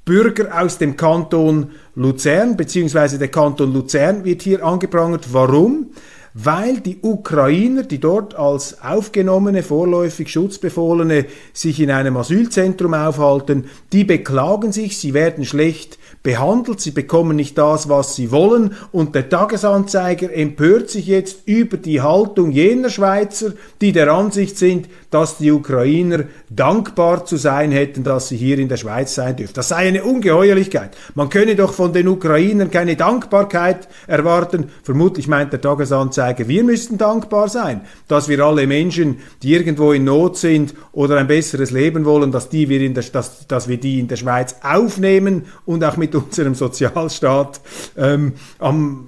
Bürger 0.05 0.61
aus 0.61 0.79
dem 0.79 0.97
Kanton 0.97 1.73
Luzern, 1.95 2.57
beziehungsweise 2.57 3.19
der 3.19 3.29
Kanton 3.29 3.73
Luzern 3.73 4.25
wird 4.25 4.43
hier 4.43 4.65
angeprangert. 4.65 5.33
Warum? 5.33 5.91
Weil 6.35 6.81
die 6.81 6.99
Ukrainer, 7.03 7.83
die 7.83 7.99
dort 7.99 8.35
als 8.35 8.83
aufgenommene, 8.83 9.63
vorläufig 9.63 10.31
Schutzbefohlene 10.31 11.27
sich 11.53 11.81
in 11.81 11.91
einem 11.91 12.17
Asylzentrum 12.17 12.95
aufhalten, 12.95 13.67
die 13.93 14.05
beklagen 14.05 14.73
sich, 14.73 14.99
sie 14.99 15.15
werden 15.15 15.45
schlecht 15.45 15.99
behandelt. 16.23 16.81
Sie 16.81 16.93
bekommen 16.93 17.37
nicht 17.37 17.59
das, 17.59 17.89
was 17.89 18.15
sie 18.15 18.31
wollen. 18.31 18.75
Und 18.93 19.15
der 19.15 19.29
Tagesanzeiger 19.29 20.33
empört 20.33 20.91
sich 20.91 21.07
jetzt 21.07 21.47
über 21.47 21.77
die 21.77 22.01
Haltung 22.01 22.53
jener 22.53 22.91
Schweizer, 22.91 23.53
die 23.81 23.93
der 23.93 24.13
Ansicht 24.13 24.57
sind, 24.59 24.89
dass 25.11 25.39
die 25.39 25.51
Ukrainer 25.51 26.25
dankbar 26.49 27.27
zu 27.27 27.37
sein 27.37 27.73
hätten, 27.73 28.05
dass 28.05 28.29
sie 28.29 28.37
hier 28.37 28.59
in 28.59 28.69
der 28.69 28.77
Schweiz 28.77 29.15
sein 29.15 29.37
dürfen. 29.37 29.55
Das 29.55 29.69
sei 29.69 29.89
eine 29.89 30.05
Ungeheuerlichkeit. 30.05 30.97
Man 31.15 31.29
könne 31.29 31.57
doch 31.57 31.75
von 31.75 31.93
den 31.93 32.09
Ukrainern 32.09 32.71
keine 32.71 32.97
Dankbarkeit 32.97 33.89
erwarten. 34.07 34.71
Vermutlich 34.83 35.29
meint 35.29 35.53
der 35.53 35.61
Tagesanzeiger, 35.61 36.49
wir 36.49 36.65
müssten 36.65 36.99
dankbar 36.99 37.49
sein, 37.49 37.83
dass 38.09 38.29
wir 38.29 38.41
alle 38.41 38.67
Menschen, 38.67 39.19
die 39.43 39.53
irgendwo 39.53 39.93
in 39.93 40.05
Not 40.05 40.39
sind 40.39 40.75
oder 40.93 41.19
ein 41.19 41.27
besseres 41.27 41.71
Leben 41.71 42.05
wollen, 42.05 42.33
dass, 42.33 42.49
die 42.49 42.69
wir 42.69 42.81
in 42.81 42.95
der, 42.95 43.05
dass, 43.05 43.47
dass 43.47 43.69
wir 43.69 43.79
die 43.79 43.99
in 43.99 44.09
der 44.09 44.17
Schweiz 44.17 44.57
aufnehmen 44.63 45.47
und 45.67 45.85
auch 45.85 45.97
mit 45.97 46.12
unserem 46.15 46.55
Sozialstaat 46.55 47.61
ähm, 47.97 48.35
am 48.59 49.07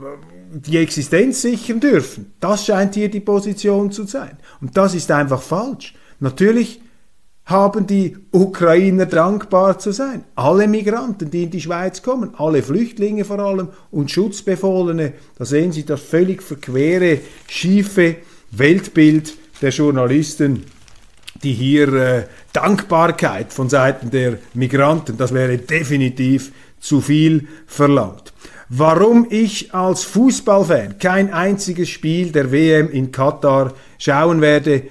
die 0.54 0.78
Existenz 0.78 1.42
sichern 1.42 1.80
dürfen. 1.80 2.32
Das 2.38 2.64
scheint 2.64 2.94
hier 2.94 3.10
die 3.10 3.20
Position 3.20 3.90
zu 3.90 4.04
sein. 4.04 4.38
Und 4.60 4.76
das 4.76 4.94
ist 4.94 5.10
einfach 5.10 5.42
falsch. 5.42 5.94
Natürlich 6.20 6.80
haben 7.46 7.86
die 7.86 8.16
Ukrainer 8.30 9.06
dankbar 9.06 9.78
zu 9.78 9.92
sein. 9.92 10.24
Alle 10.34 10.66
Migranten, 10.66 11.30
die 11.30 11.42
in 11.42 11.50
die 11.50 11.60
Schweiz 11.60 12.02
kommen, 12.02 12.34
alle 12.38 12.62
Flüchtlinge 12.62 13.24
vor 13.24 13.38
allem 13.38 13.68
und 13.90 14.10
Schutzbefohlene, 14.10 15.12
da 15.36 15.44
sehen 15.44 15.72
Sie 15.72 15.84
das 15.84 16.00
völlig 16.00 16.42
verquere, 16.42 17.18
schiefe 17.46 18.16
Weltbild 18.50 19.34
der 19.60 19.70
Journalisten, 19.70 20.64
die 21.42 21.52
hier 21.52 21.92
äh, 21.92 22.26
Dankbarkeit 22.54 23.52
von 23.52 23.68
Seiten 23.68 24.10
der 24.10 24.38
Migranten, 24.54 25.18
das 25.18 25.34
wäre 25.34 25.58
definitiv 25.58 26.52
zu 26.85 27.01
viel 27.01 27.49
verlangt. 27.66 28.35
Warum 28.68 29.27
ich 29.31 29.75
als 29.75 30.05
Fußballfan 30.05 30.99
kein 30.99 31.33
einziges 31.33 31.88
Spiel 31.88 32.31
der 32.31 32.53
WM 32.53 32.90
in 32.90 33.11
Katar 33.11 33.73
schauen 33.99 34.42
werde, 34.42 34.83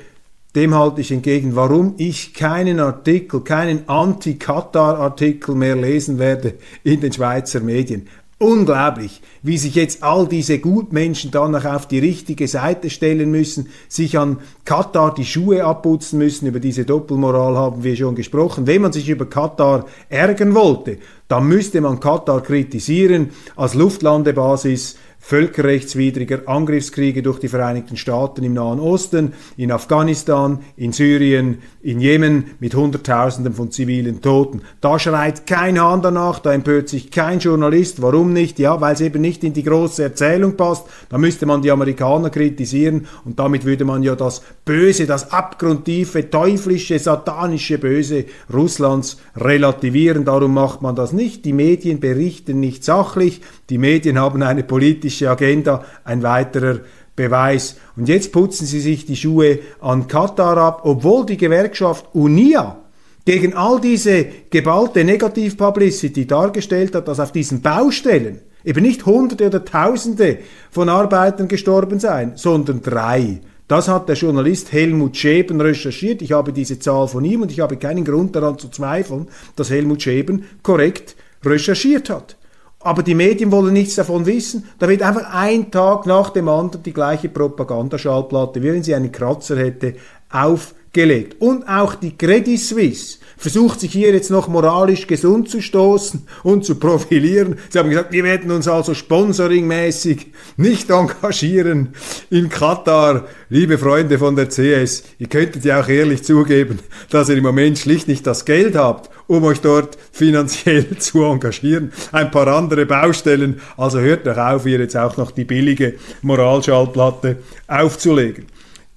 dem 0.56 0.74
halte 0.74 1.02
ich 1.02 1.12
entgegen, 1.12 1.56
warum 1.56 1.94
ich 1.98 2.34
keinen 2.34 2.80
Artikel, 2.80 3.42
keinen 3.42 3.88
Anti-Katar-Artikel 3.88 5.54
mehr 5.54 5.76
lesen 5.76 6.18
werde 6.18 6.56
in 6.84 7.00
den 7.00 7.14
Schweizer 7.14 7.60
Medien. 7.60 8.08
Unglaublich, 8.44 9.22
wie 9.42 9.58
sich 9.58 9.76
jetzt 9.76 10.04
all 10.04 10.28
diese 10.28 10.60
Gutmenschen 10.60 11.32
dann 11.32 11.52
noch 11.52 11.64
auf 11.64 11.88
die 11.88 12.00
richtige 12.00 12.46
Seite 12.50 12.90
stellen 12.90 13.32
müssen, 13.32 13.70
sich 13.88 14.20
an 14.20 14.40
Katar 14.66 15.14
die 15.14 15.24
Schuhe 15.24 15.64
abputzen 15.64 16.20
müssen. 16.20 16.48
Über 16.48 16.60
diese 16.60 16.84
Doppelmoral 16.84 17.56
haben 17.56 17.86
wir 17.86 17.96
schon 17.96 18.16
gesprochen. 18.16 18.68
Wenn 18.68 18.82
man 18.82 18.92
sich 18.92 19.08
über 19.08 19.28
Katar 19.28 19.86
ärgern 20.10 20.54
wollte, 20.56 20.98
dann 21.30 21.48
müsste 21.48 21.80
man 21.80 22.02
Katar 22.02 22.44
kritisieren 22.44 23.30
als 23.56 23.76
Luftlandebasis 23.76 24.98
völkerrechtswidriger 25.26 26.42
Angriffskriege 26.48 27.24
durch 27.24 27.40
die 27.40 27.48
Vereinigten 27.48 27.96
Staaten 27.96 28.44
im 28.44 28.54
Nahen 28.54 28.82
Osten, 28.82 29.32
in 29.56 29.72
Afghanistan, 29.72 30.60
in 30.76 30.92
Syrien, 30.92 31.60
in 31.82 32.02
Jemen 32.02 32.52
mit 32.60 32.76
Hunderttausenden 32.76 33.54
von 33.54 33.72
zivilen 33.72 34.22
Toten. 34.22 34.64
Da 34.82 35.00
schreit 35.00 35.48
kein 35.48 35.80
Hahn 35.80 36.02
danach, 36.02 36.40
da 36.40 36.52
empört 36.52 36.90
sich 36.90 37.10
kein 37.10 37.40
Journalist. 37.40 38.02
Warum 38.02 38.34
nicht? 38.34 38.60
Ja, 38.60 38.82
weil 38.82 38.96
es 38.96 39.02
eben 39.02 39.22
nicht 39.22 39.46
in 39.46 39.54
die 39.54 39.64
große 39.64 40.04
Erzählung 40.04 40.58
passt. 40.58 40.88
Da 41.08 41.18
müsste 41.18 41.46
man 41.46 41.62
die 41.62 41.72
Amerikaner 41.72 42.30
kritisieren 42.30 43.08
und 43.24 43.40
damit 43.40 43.64
würde 43.64 43.86
man 43.86 44.04
ja 44.04 44.18
das 44.18 44.42
Böse, 44.66 45.08
das 45.08 45.32
abgrundtiefe, 45.32 46.30
teuflische, 46.30 47.00
satanische 47.00 47.78
Böse 47.78 48.26
Russlands 48.54 49.20
relativieren. 49.38 50.26
Darum 50.26 50.54
macht 50.54 50.82
man 50.82 50.98
das 50.98 51.14
nicht. 51.14 51.46
Die 51.46 51.54
Medien 51.54 52.02
berichten 52.02 52.60
nicht 52.60 52.84
sachlich. 52.84 53.40
Die 53.70 53.78
Medien 53.78 54.20
haben 54.20 54.44
eine 54.44 54.64
politische 54.64 55.13
Agenda, 55.22 55.84
ein 56.04 56.24
weiterer 56.24 56.80
Beweis. 57.16 57.78
Und 57.96 58.10
jetzt 58.10 58.32
putzen 58.32 58.66
sie 58.66 58.80
sich 58.80 59.06
die 59.06 59.16
Schuhe 59.16 59.60
an 59.80 60.08
Katar 60.08 60.58
ab, 60.58 60.82
obwohl 60.84 61.26
die 61.26 61.38
Gewerkschaft 61.38 62.08
UNIA 62.14 62.78
gegen 63.26 63.54
all 63.54 63.80
diese 63.80 64.26
geballte 64.50 65.04
Negativpublicity 65.04 66.28
dargestellt 66.28 66.96
hat, 66.96 67.08
dass 67.08 67.20
auf 67.20 67.32
diesen 67.32 67.62
Baustellen 67.62 68.42
eben 68.66 68.84
nicht 68.84 69.06
Hunderte 69.06 69.48
oder 69.48 69.64
Tausende 69.64 70.40
von 70.72 70.90
Arbeitern 70.90 71.48
gestorben 71.48 72.00
seien, 72.00 72.34
sondern 72.36 72.82
drei. 72.82 73.40
Das 73.68 73.88
hat 73.88 74.10
der 74.10 74.16
Journalist 74.16 74.72
Helmut 74.74 75.16
Scheben 75.16 75.62
recherchiert. 75.62 76.22
Ich 76.22 76.34
habe 76.34 76.52
diese 76.52 76.80
Zahl 76.80 77.08
von 77.08 77.24
ihm 77.24 77.42
und 77.42 77.52
ich 77.52 77.62
habe 77.62 77.78
keinen 77.78 78.04
Grund 78.04 78.36
daran 78.36 78.58
zu 78.58 78.70
zweifeln, 78.70 79.28
dass 79.56 79.70
Helmut 79.70 80.02
Scheben 80.02 80.46
korrekt 80.62 81.16
recherchiert 81.46 82.10
hat. 82.10 82.38
Aber 82.84 83.02
die 83.02 83.16
Medien 83.16 83.52
wollen 83.52 83.74
nichts 83.74 83.96
davon 83.96 84.26
wissen. 84.26 84.68
Da 84.78 84.90
wird 84.90 85.02
einfach 85.02 85.34
ein 85.34 85.72
Tag 85.72 86.06
nach 86.06 86.30
dem 86.32 86.50
anderen 86.50 86.84
die 86.84 86.94
gleiche 86.94 87.30
Propagandaschallplatte, 87.30 88.62
wie 88.62 88.74
wenn 88.74 88.84
sie 88.84 88.94
einen 88.94 89.12
Kratzer 89.12 89.58
hätte, 89.58 89.96
aufgelegt. 90.30 91.42
Und 91.42 91.68
auch 91.68 91.96
die 91.96 92.18
Credit 92.18 92.60
Suisse 92.60 93.20
versucht 93.38 93.80
sich 93.80 93.92
hier 93.92 94.14
jetzt 94.14 94.32
noch 94.32 94.48
moralisch 94.48 95.08
gesund 95.08 95.50
zu 95.50 95.62
stoßen 95.62 96.28
und 96.44 96.66
zu 96.66 96.76
profilieren. 96.76 97.58
Sie 97.70 97.80
haben 97.80 97.90
gesagt, 97.90 98.12
wir 98.12 98.24
werden 98.24 98.52
uns 98.52 98.68
also 98.68 98.94
sponsoringmäßig 98.94 100.28
nicht 100.58 100.90
engagieren 100.90 101.90
in 102.30 102.50
Katar. 102.50 103.26
Liebe 103.50 103.78
Freunde 103.78 104.18
von 104.18 104.36
der 104.36 104.50
CS, 104.50 105.04
ihr 105.20 105.28
könntet 105.28 105.66
ja 105.66 105.82
auch 105.82 105.88
ehrlich 105.88 106.24
zugeben, 106.24 106.80
dass 107.10 107.30
ihr 107.30 107.38
im 107.38 107.44
Moment 107.44 107.78
schlicht 107.78 108.08
nicht 108.08 108.26
das 108.26 108.46
Geld 108.46 108.76
habt, 108.76 109.10
um 109.28 109.44
euch 109.44 109.62
dort 109.62 109.98
finanziell 110.12 110.98
zu 111.00 111.24
engagieren. 111.24 111.92
Ein 112.12 112.32
paar 112.32 112.48
andere 112.48 112.86
Baustellen, 112.86 113.62
also 113.78 114.00
hört 114.00 114.28
doch 114.28 114.38
auf, 114.38 114.64
hier 114.64 114.80
jetzt 114.80 114.98
auch 114.98 115.18
noch 115.18 115.32
die 115.32 115.46
billige 115.46 115.96
Moralschallplatte 116.22 117.38
aufzulegen. 117.68 118.46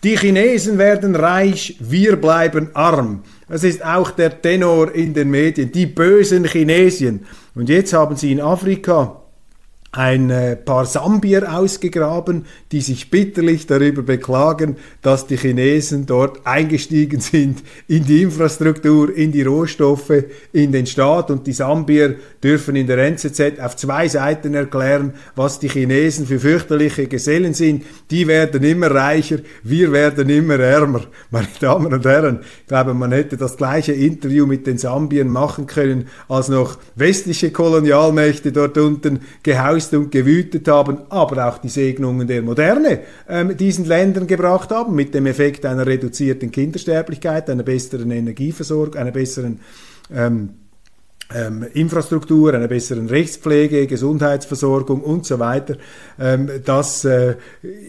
Die 0.05 0.17
Chinesen 0.17 0.79
werden 0.79 1.17
reich, 1.17 1.77
wir 1.81 2.17
bleiben 2.17 2.71
arm. 2.75 3.23
Das 3.49 3.63
ist 3.63 3.85
auch 3.85 4.11
der 4.11 4.43
Tenor 4.43 4.93
in 4.93 5.15
den 5.15 5.31
Medien. 5.31 5.71
Die 5.71 5.87
bösen 5.87 6.45
Chinesien. 6.45 7.27
Und 7.55 7.69
jetzt 7.69 7.93
haben 7.93 8.17
sie 8.17 8.33
in 8.33 8.41
Afrika 8.41 9.26
ein 9.97 10.59
paar 10.65 10.85
Sambier 10.85 11.57
ausgegraben, 11.57 12.45
die 12.71 12.83
sich 12.83 13.11
bitterlich 13.11 13.67
darüber 13.67 14.03
beklagen, 14.03 14.77
dass 15.01 15.27
die 15.27 15.39
Chinesen 15.39 16.05
dort 16.05 16.47
eingestiegen 16.47 17.21
sind 17.21 17.63
in 17.89 18.05
die 18.05 18.23
Infrastruktur, 18.23 19.15
in 19.17 19.33
die 19.33 19.43
Rohstoffe, 19.43 20.25
in 20.53 20.73
den 20.73 20.87
Staat 20.87 21.31
und 21.31 21.47
die 21.47 21.55
Sambier 21.55 22.17
dürfen 22.45 22.77
in 22.77 22.87
der 22.87 22.99
NZZ 22.99 23.59
auf 23.59 23.77
zwei 23.77 24.07
Seiten 24.09 24.53
erklären, 24.53 25.15
was 25.35 25.61
die 25.61 25.71
Chinesen 25.71 26.27
für 26.27 26.41
fürchterliche 26.41 27.07
Gesellen 27.07 27.55
sind. 27.55 27.85
Die 28.11 28.27
werden 28.27 28.65
immer 28.65 28.91
reicher, 28.91 29.39
wir 29.63 29.93
werden 29.93 30.29
immer 30.29 30.59
ärmer. 30.59 31.05
Meine 31.31 31.49
Damen 31.59 31.93
und 31.95 32.05
Herren, 32.05 32.41
ich 32.61 32.67
glaube, 32.69 32.93
man 32.93 33.13
hätte 33.13 33.39
das 33.39 33.57
gleiche 33.57 33.93
Interview 33.93 34.45
mit 34.45 34.67
den 34.67 34.77
Sambiern 34.77 35.29
machen 35.29 35.67
können, 35.67 36.09
als 36.29 36.49
noch 36.49 36.77
westliche 36.97 37.51
Kolonialmächte 37.51 38.53
dort 38.53 38.77
unten 38.77 39.21
gehaust 39.43 39.86
und 39.95 40.11
gewütet 40.11 40.69
haben, 40.69 40.99
aber 41.09 41.49
auch 41.49 41.59
die 41.59 41.69
Segnungen 41.69 42.27
der 42.27 42.43
Moderne 42.43 43.01
ähm, 43.29 43.57
diesen 43.57 43.85
Ländern 43.85 44.27
gebracht 44.27 44.71
haben, 44.71 44.95
mit 44.95 45.15
dem 45.15 45.27
Effekt 45.27 45.65
einer 45.67 45.87
reduzierten 45.87 46.51
Kindersterblichkeit, 46.51 47.49
einer 47.51 47.63
besseren 47.63 48.11
Energieversorgung, 48.11 48.95
einer 48.97 49.13
besseren 49.13 49.61
ähm, 50.15 50.51
ähm, 51.35 51.67
Infrastruktur, 51.75 52.55
einer 52.55 52.69
besseren 52.69 53.09
Rechtspflege, 53.09 53.87
Gesundheitsversorgung 53.87 55.01
und 55.03 55.27
so 55.27 55.39
weiter. 55.39 55.77
Ähm, 56.21 56.49
das 56.65 57.05
äh, 57.05 57.35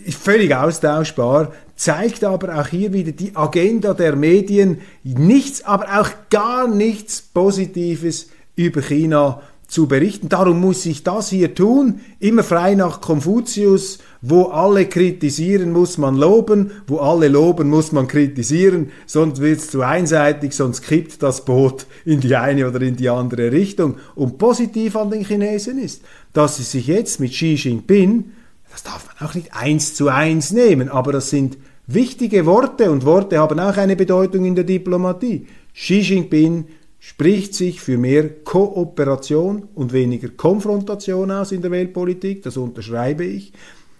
ist 0.05 0.17
völlig 0.17 0.55
austauschbar, 0.55 1.53
zeigt 1.75 2.23
aber 2.23 2.59
auch 2.59 2.67
hier 2.67 2.93
wieder 2.93 3.11
die 3.11 3.35
Agenda 3.35 3.93
der 3.93 4.15
Medien, 4.15 4.81
nichts, 5.03 5.63
aber 5.63 5.99
auch 5.99 6.09
gar 6.29 6.67
nichts 6.67 7.21
Positives 7.21 8.29
über 8.55 8.81
China 8.81 9.41
zu 9.67 9.87
berichten. 9.87 10.29
Darum 10.29 10.61
muss 10.61 10.85
ich 10.85 11.03
das 11.03 11.29
hier 11.29 11.53
tun, 11.53 11.99
immer 12.19 12.43
frei 12.43 12.75
nach 12.75 13.01
Konfuzius, 13.01 13.99
wo 14.21 14.43
alle 14.43 14.85
kritisieren, 14.85 15.71
muss 15.71 15.97
man 15.97 16.15
loben, 16.15 16.71
wo 16.87 16.99
alle 16.99 17.27
loben, 17.27 17.69
muss 17.69 17.91
man 17.91 18.07
kritisieren, 18.07 18.91
sonst 19.05 19.41
wird 19.41 19.59
es 19.59 19.69
zu 19.69 19.81
einseitig, 19.81 20.53
sonst 20.53 20.81
kippt 20.81 21.21
das 21.21 21.43
Boot 21.43 21.85
in 22.05 22.21
die 22.21 22.35
eine 22.35 22.67
oder 22.67 22.81
in 22.81 22.95
die 22.95 23.09
andere 23.09 23.51
Richtung. 23.51 23.97
Und 24.15 24.37
positiv 24.37 24.95
an 24.95 25.11
den 25.11 25.25
Chinesen 25.25 25.79
ist, 25.79 26.01
dass 26.33 26.57
sie 26.57 26.63
sich 26.63 26.87
jetzt 26.87 27.19
mit 27.19 27.31
Xi 27.31 27.55
Jinping, 27.55 28.31
das 28.71 28.83
darf 28.83 29.07
man 29.07 29.29
auch 29.29 29.35
nicht 29.35 29.53
eins 29.53 29.95
zu 29.95 30.07
eins 30.07 30.51
nehmen, 30.51 30.89
aber 30.89 31.11
das 31.11 31.29
sind 31.29 31.57
wichtige 31.87 32.45
Worte 32.45 32.89
und 32.91 33.05
Worte 33.05 33.39
haben 33.39 33.59
auch 33.59 33.77
eine 33.77 33.95
Bedeutung 33.95 34.45
in 34.45 34.55
der 34.55 34.63
Diplomatie. 34.63 35.47
Xi 35.73 35.99
Jinping 35.99 36.65
spricht 36.99 37.53
sich 37.53 37.81
für 37.81 37.97
mehr 37.97 38.29
Kooperation 38.43 39.67
und 39.75 39.93
weniger 39.93 40.29
Konfrontation 40.29 41.31
aus 41.31 41.51
in 41.51 41.61
der 41.61 41.71
Weltpolitik, 41.71 42.43
das 42.43 42.57
unterschreibe 42.57 43.23
ich. 43.23 43.53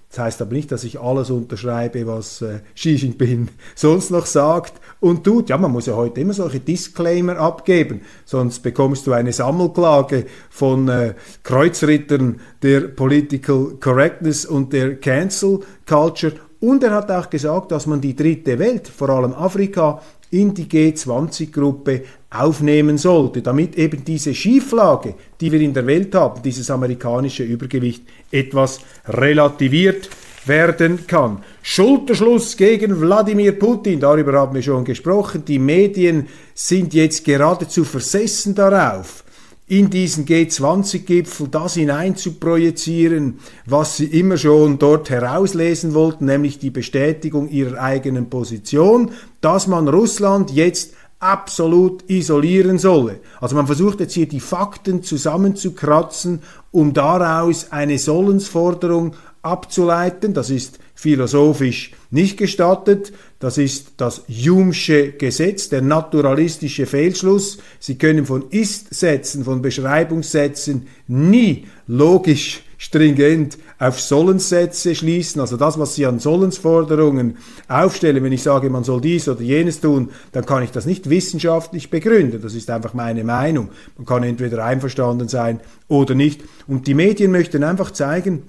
Das 0.10 0.20
heißt 0.20 0.42
aber 0.42 0.54
nicht, 0.54 0.72
dass 0.72 0.86
ich 0.86 1.00
alles 1.02 1.30
unterschreibe, 1.30 2.08
was 2.08 2.42
äh, 2.42 2.60
Xi 2.76 2.96
Jinping 2.96 3.50
sonst 3.76 4.10
noch 4.10 4.26
sagt 4.26 4.74
und 5.02 5.24
tut. 5.24 5.50
Ja, 5.50 5.58
man 5.58 5.72
muss 5.72 5.86
ja 5.86 5.96
heute 5.96 6.22
immer 6.22 6.34
solche 6.34 6.62
Disclaimer 6.62 7.38
abgeben, 7.38 8.02
sonst 8.24 8.60
bekommst 8.60 9.06
du 9.06 9.12
eine 9.12 9.34
Sammelklage 9.34 10.26
von 10.50 10.88
äh, 10.88 11.14
Kreuzrittern 11.44 12.40
der 12.62 12.82
Political 12.82 13.76
Correctness 13.82 14.46
und 14.46 14.72
der 14.72 14.96
Cancel 14.96 15.60
Culture. 15.86 16.34
Und 16.60 16.84
er 16.84 16.92
hat 16.92 17.12
auch 17.12 17.30
gesagt, 17.30 17.72
dass 17.72 17.86
man 17.86 18.02
die 18.02 18.16
dritte 18.16 18.58
Welt, 18.58 18.88
vor 18.88 19.10
allem 19.10 19.34
Afrika, 19.34 20.02
in 20.30 20.54
die 20.54 20.66
G20-Gruppe 20.66 22.04
aufnehmen 22.30 22.98
sollte, 22.98 23.42
damit 23.42 23.78
eben 23.78 24.04
diese 24.04 24.34
Schieflage, 24.34 25.16
die 25.40 25.52
wir 25.52 25.62
in 25.62 25.74
der 25.74 25.88
Welt 25.88 26.14
haben, 26.14 26.42
dieses 26.42 26.70
amerikanische 26.70 27.44
Übergewicht, 27.44 28.04
etwas 28.32 28.82
relativiert 29.08 30.10
werden 30.46 31.08
kann. 31.08 31.44
Schulterschluss 31.62 32.58
gegen 32.58 33.00
Wladimir 33.00 33.54
Putin, 33.54 34.00
darüber 34.00 34.34
haben 34.34 34.56
wir 34.56 34.62
schon 34.62 34.84
gesprochen. 34.84 35.44
Die 35.46 35.60
Medien 35.60 36.28
sind 36.54 36.94
jetzt 36.94 37.24
geradezu 37.26 37.84
versessen 37.84 38.56
darauf, 38.56 39.24
in 39.70 39.90
diesen 39.90 40.26
G20-Gipfel 40.26 41.50
das 41.50 41.74
hineinzuprojizieren, 41.74 43.40
was 43.66 43.98
sie 43.98 44.06
immer 44.06 44.38
schon 44.38 44.80
dort 44.80 45.10
herauslesen 45.10 45.94
wollten, 45.94 46.26
nämlich 46.26 46.60
die 46.60 46.70
Bestätigung 46.70 47.50
ihrer 47.50 47.82
eigenen 47.82 48.30
Position, 48.30 49.12
dass 49.42 49.68
man 49.68 49.90
Russland 49.90 50.52
jetzt 50.52 50.94
absolut 51.20 52.04
isolieren 52.10 52.78
solle. 52.78 53.20
Also 53.42 53.56
man 53.56 53.66
versucht 53.66 54.00
jetzt 54.00 54.14
hier 54.14 54.28
die 54.28 54.40
Fakten 54.40 55.04
zusammenzukratzen, 55.04 56.42
um 56.72 56.94
daraus 56.94 57.72
eine 57.72 57.98
Sollensforderung 57.98 59.16
abzuleiten. 59.42 60.34
Das 60.34 60.50
ist 60.50 60.80
philosophisch 60.94 61.92
nicht 62.12 62.38
gestattet. 62.38 63.14
Das 63.40 63.58
ist 63.58 63.94
das 63.98 64.28
Hume'sche 64.28 65.18
Gesetz, 65.18 65.70
der 65.70 65.82
naturalistische 65.82 66.86
Fehlschluss. 66.86 67.60
Sie 67.80 67.98
können 67.98 68.26
von 68.26 68.50
Ist-Sätzen, 68.50 69.44
von 69.44 69.62
Beschreibungssätzen 69.62 70.88
nie 71.08 71.66
logisch 71.88 72.64
stringent 72.78 73.58
auf 73.80 74.00
Sollenssätze 74.02 74.96
schließen, 74.96 75.40
also 75.40 75.56
das, 75.56 75.78
was 75.78 75.96
Sie 75.96 76.06
an 76.06 76.20
Sollensforderungen 76.20 77.38
aufstellen, 77.68 78.24
wenn 78.24 78.32
ich 78.32 78.42
sage, 78.42 78.70
man 78.70 78.84
soll 78.84 79.02
dies 79.02 79.30
oder 79.30 79.42
jenes 79.42 79.82
tun, 79.82 80.10
dann 80.32 80.46
kann 80.46 80.64
ich 80.64 80.72
das 80.72 80.86
nicht 80.86 81.10
wissenschaftlich 81.10 81.90
begründen. 81.90 82.42
Das 82.42 82.56
ist 82.56 82.70
einfach 82.70 82.94
meine 82.94 83.24
Meinung. 83.24 83.70
Man 83.98 84.06
kann 84.06 84.24
entweder 84.24 84.64
einverstanden 84.66 85.28
sein 85.28 85.60
oder 85.88 86.16
nicht. 86.16 86.44
Und 86.68 86.88
die 86.88 86.96
Medien 86.96 87.32
möchten 87.32 87.64
einfach 87.64 87.92
zeigen, 87.92 88.44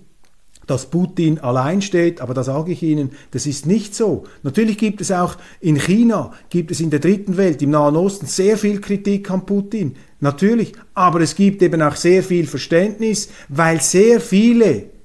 dass 0.66 0.86
Putin 0.86 1.38
allein 1.38 1.82
steht, 1.82 2.20
aber 2.20 2.34
da 2.34 2.44
sage 2.44 2.72
ich 2.72 2.82
Ihnen, 2.82 3.10
das 3.30 3.46
ist 3.46 3.66
nicht 3.66 3.94
so. 3.94 4.24
Natürlich 4.42 4.76
gibt 4.76 5.00
es 5.00 5.10
auch 5.10 5.36
in 5.60 5.76
China, 5.76 6.32
gibt 6.50 6.70
es 6.70 6.80
in 6.80 6.90
der 6.90 7.00
dritten 7.00 7.38
Welt, 7.38 7.62
im 7.62 7.70
Nahen 7.70 7.96
Osten 7.96 8.26
sehr 8.26 8.58
viel 8.58 8.80
Kritik 8.80 9.30
an 9.30 9.46
Putin, 9.46 9.96
natürlich, 10.20 10.74
aber 10.92 11.22
es 11.22 11.34
gibt 11.34 11.62
eben 11.62 11.80
auch 11.80 11.96
sehr 11.96 12.22
viel 12.22 12.46
Verständnis, 12.46 13.30
weil 13.48 13.80
sehr 13.80 14.20
viele 14.20 14.97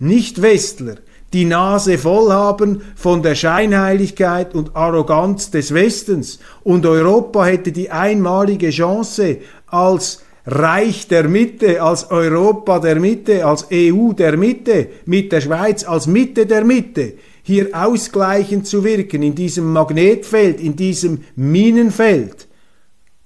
Nicht-Westler 0.00 0.96
die 1.32 1.44
Nase 1.44 1.96
voll 1.96 2.32
haben 2.32 2.82
von 2.96 3.22
der 3.22 3.36
Scheinheiligkeit 3.36 4.54
und 4.54 4.74
Arroganz 4.74 5.50
des 5.50 5.72
Westens 5.72 6.40
und 6.64 6.84
Europa 6.86 7.44
hätte 7.44 7.70
die 7.70 7.90
einmalige 7.90 8.70
Chance 8.70 9.38
als 9.66 10.24
Reich 10.46 11.06
der 11.06 11.28
Mitte, 11.28 11.82
als 11.82 12.10
Europa 12.10 12.80
der 12.80 12.98
Mitte, 12.98 13.46
als 13.46 13.68
EU 13.72 14.12
der 14.12 14.36
Mitte, 14.36 14.88
mit 15.04 15.30
der 15.30 15.40
Schweiz 15.40 15.84
als 15.84 16.06
Mitte 16.08 16.46
der 16.46 16.64
Mitte, 16.64 17.12
hier 17.42 17.68
ausgleichend 17.72 18.66
zu 18.66 18.82
wirken 18.82 19.22
in 19.22 19.34
diesem 19.34 19.72
Magnetfeld, 19.72 20.60
in 20.60 20.74
diesem 20.74 21.20
Minenfeld. 21.36 22.48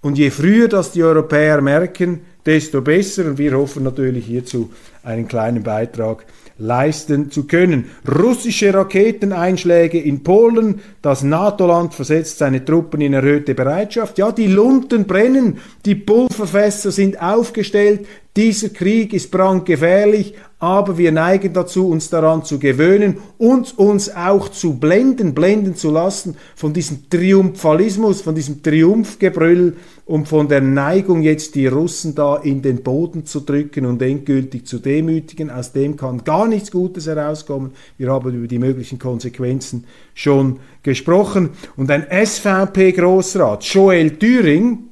Und 0.02 0.18
je 0.18 0.30
früher 0.30 0.68
das 0.68 0.92
die 0.92 1.02
Europäer 1.02 1.62
merken, 1.62 2.20
desto 2.44 2.82
besser. 2.82 3.24
Und 3.24 3.38
wir 3.38 3.56
hoffen 3.56 3.84
natürlich 3.84 4.26
hierzu 4.26 4.70
einen 5.02 5.26
kleinen 5.28 5.62
Beitrag 5.62 6.26
leisten 6.58 7.30
zu 7.30 7.46
können. 7.46 7.90
Russische 8.08 8.72
Raketeneinschläge 8.72 9.98
in 9.98 10.22
Polen, 10.22 10.80
das 11.02 11.22
NATO-Land 11.22 11.94
versetzt 11.94 12.38
seine 12.38 12.64
Truppen 12.64 13.00
in 13.00 13.12
erhöhte 13.12 13.54
Bereitschaft. 13.54 14.18
Ja, 14.18 14.30
die 14.32 14.46
Lunten 14.46 15.06
brennen, 15.06 15.58
die 15.84 15.94
Pulverfässer 15.94 16.92
sind 16.92 17.20
aufgestellt, 17.20 18.06
dieser 18.37 18.70
Krieg 18.70 19.12
ist 19.12 19.31
brandgefährlich, 19.31 20.35
aber 20.59 20.99
wir 20.99 21.12
neigen 21.12 21.53
dazu, 21.53 21.88
uns 21.88 22.11
daran 22.11 22.42
zu 22.42 22.59
gewöhnen 22.59 23.18
und 23.38 23.79
uns 23.79 24.12
auch 24.14 24.49
zu 24.49 24.75
blenden, 24.75 25.35
blenden 25.35 25.77
zu 25.77 25.90
lassen 25.90 26.37
von 26.57 26.73
diesem 26.73 27.09
Triumphalismus, 27.09 28.23
von 28.23 28.35
diesem 28.35 28.62
Triumphgebrüll 28.62 29.77
und 30.05 30.27
von 30.27 30.49
der 30.49 30.62
Neigung, 30.62 31.23
jetzt 31.23 31.55
die 31.55 31.68
Russen 31.68 32.16
da 32.16 32.37
in 32.37 32.61
den 32.61 32.83
Boden 32.83 33.25
zu 33.25 33.40
drücken 33.40 33.87
und 33.87 34.03
endgültig 34.03 34.66
zu 34.66 34.81
demütigen. 34.81 35.51
Aus 35.51 35.73
dem 35.73 35.97
kann 35.97 36.25
gar 36.25 36.49
nichts 36.49 36.73
Gutes 36.73 37.07
herauskommen. 37.07 37.73
Wir 37.99 38.11
haben 38.11 38.35
über 38.35 38.49
die 38.49 38.59
möglichen 38.59 38.99
Konsequenzen 38.99 39.85
schon 40.12 40.59
gesprochen. 40.83 41.51
Und 41.77 41.90
ein 41.90 42.07
SVP-Großrat, 42.11 43.64
Joel 43.64 44.18
Thüring, 44.18 44.88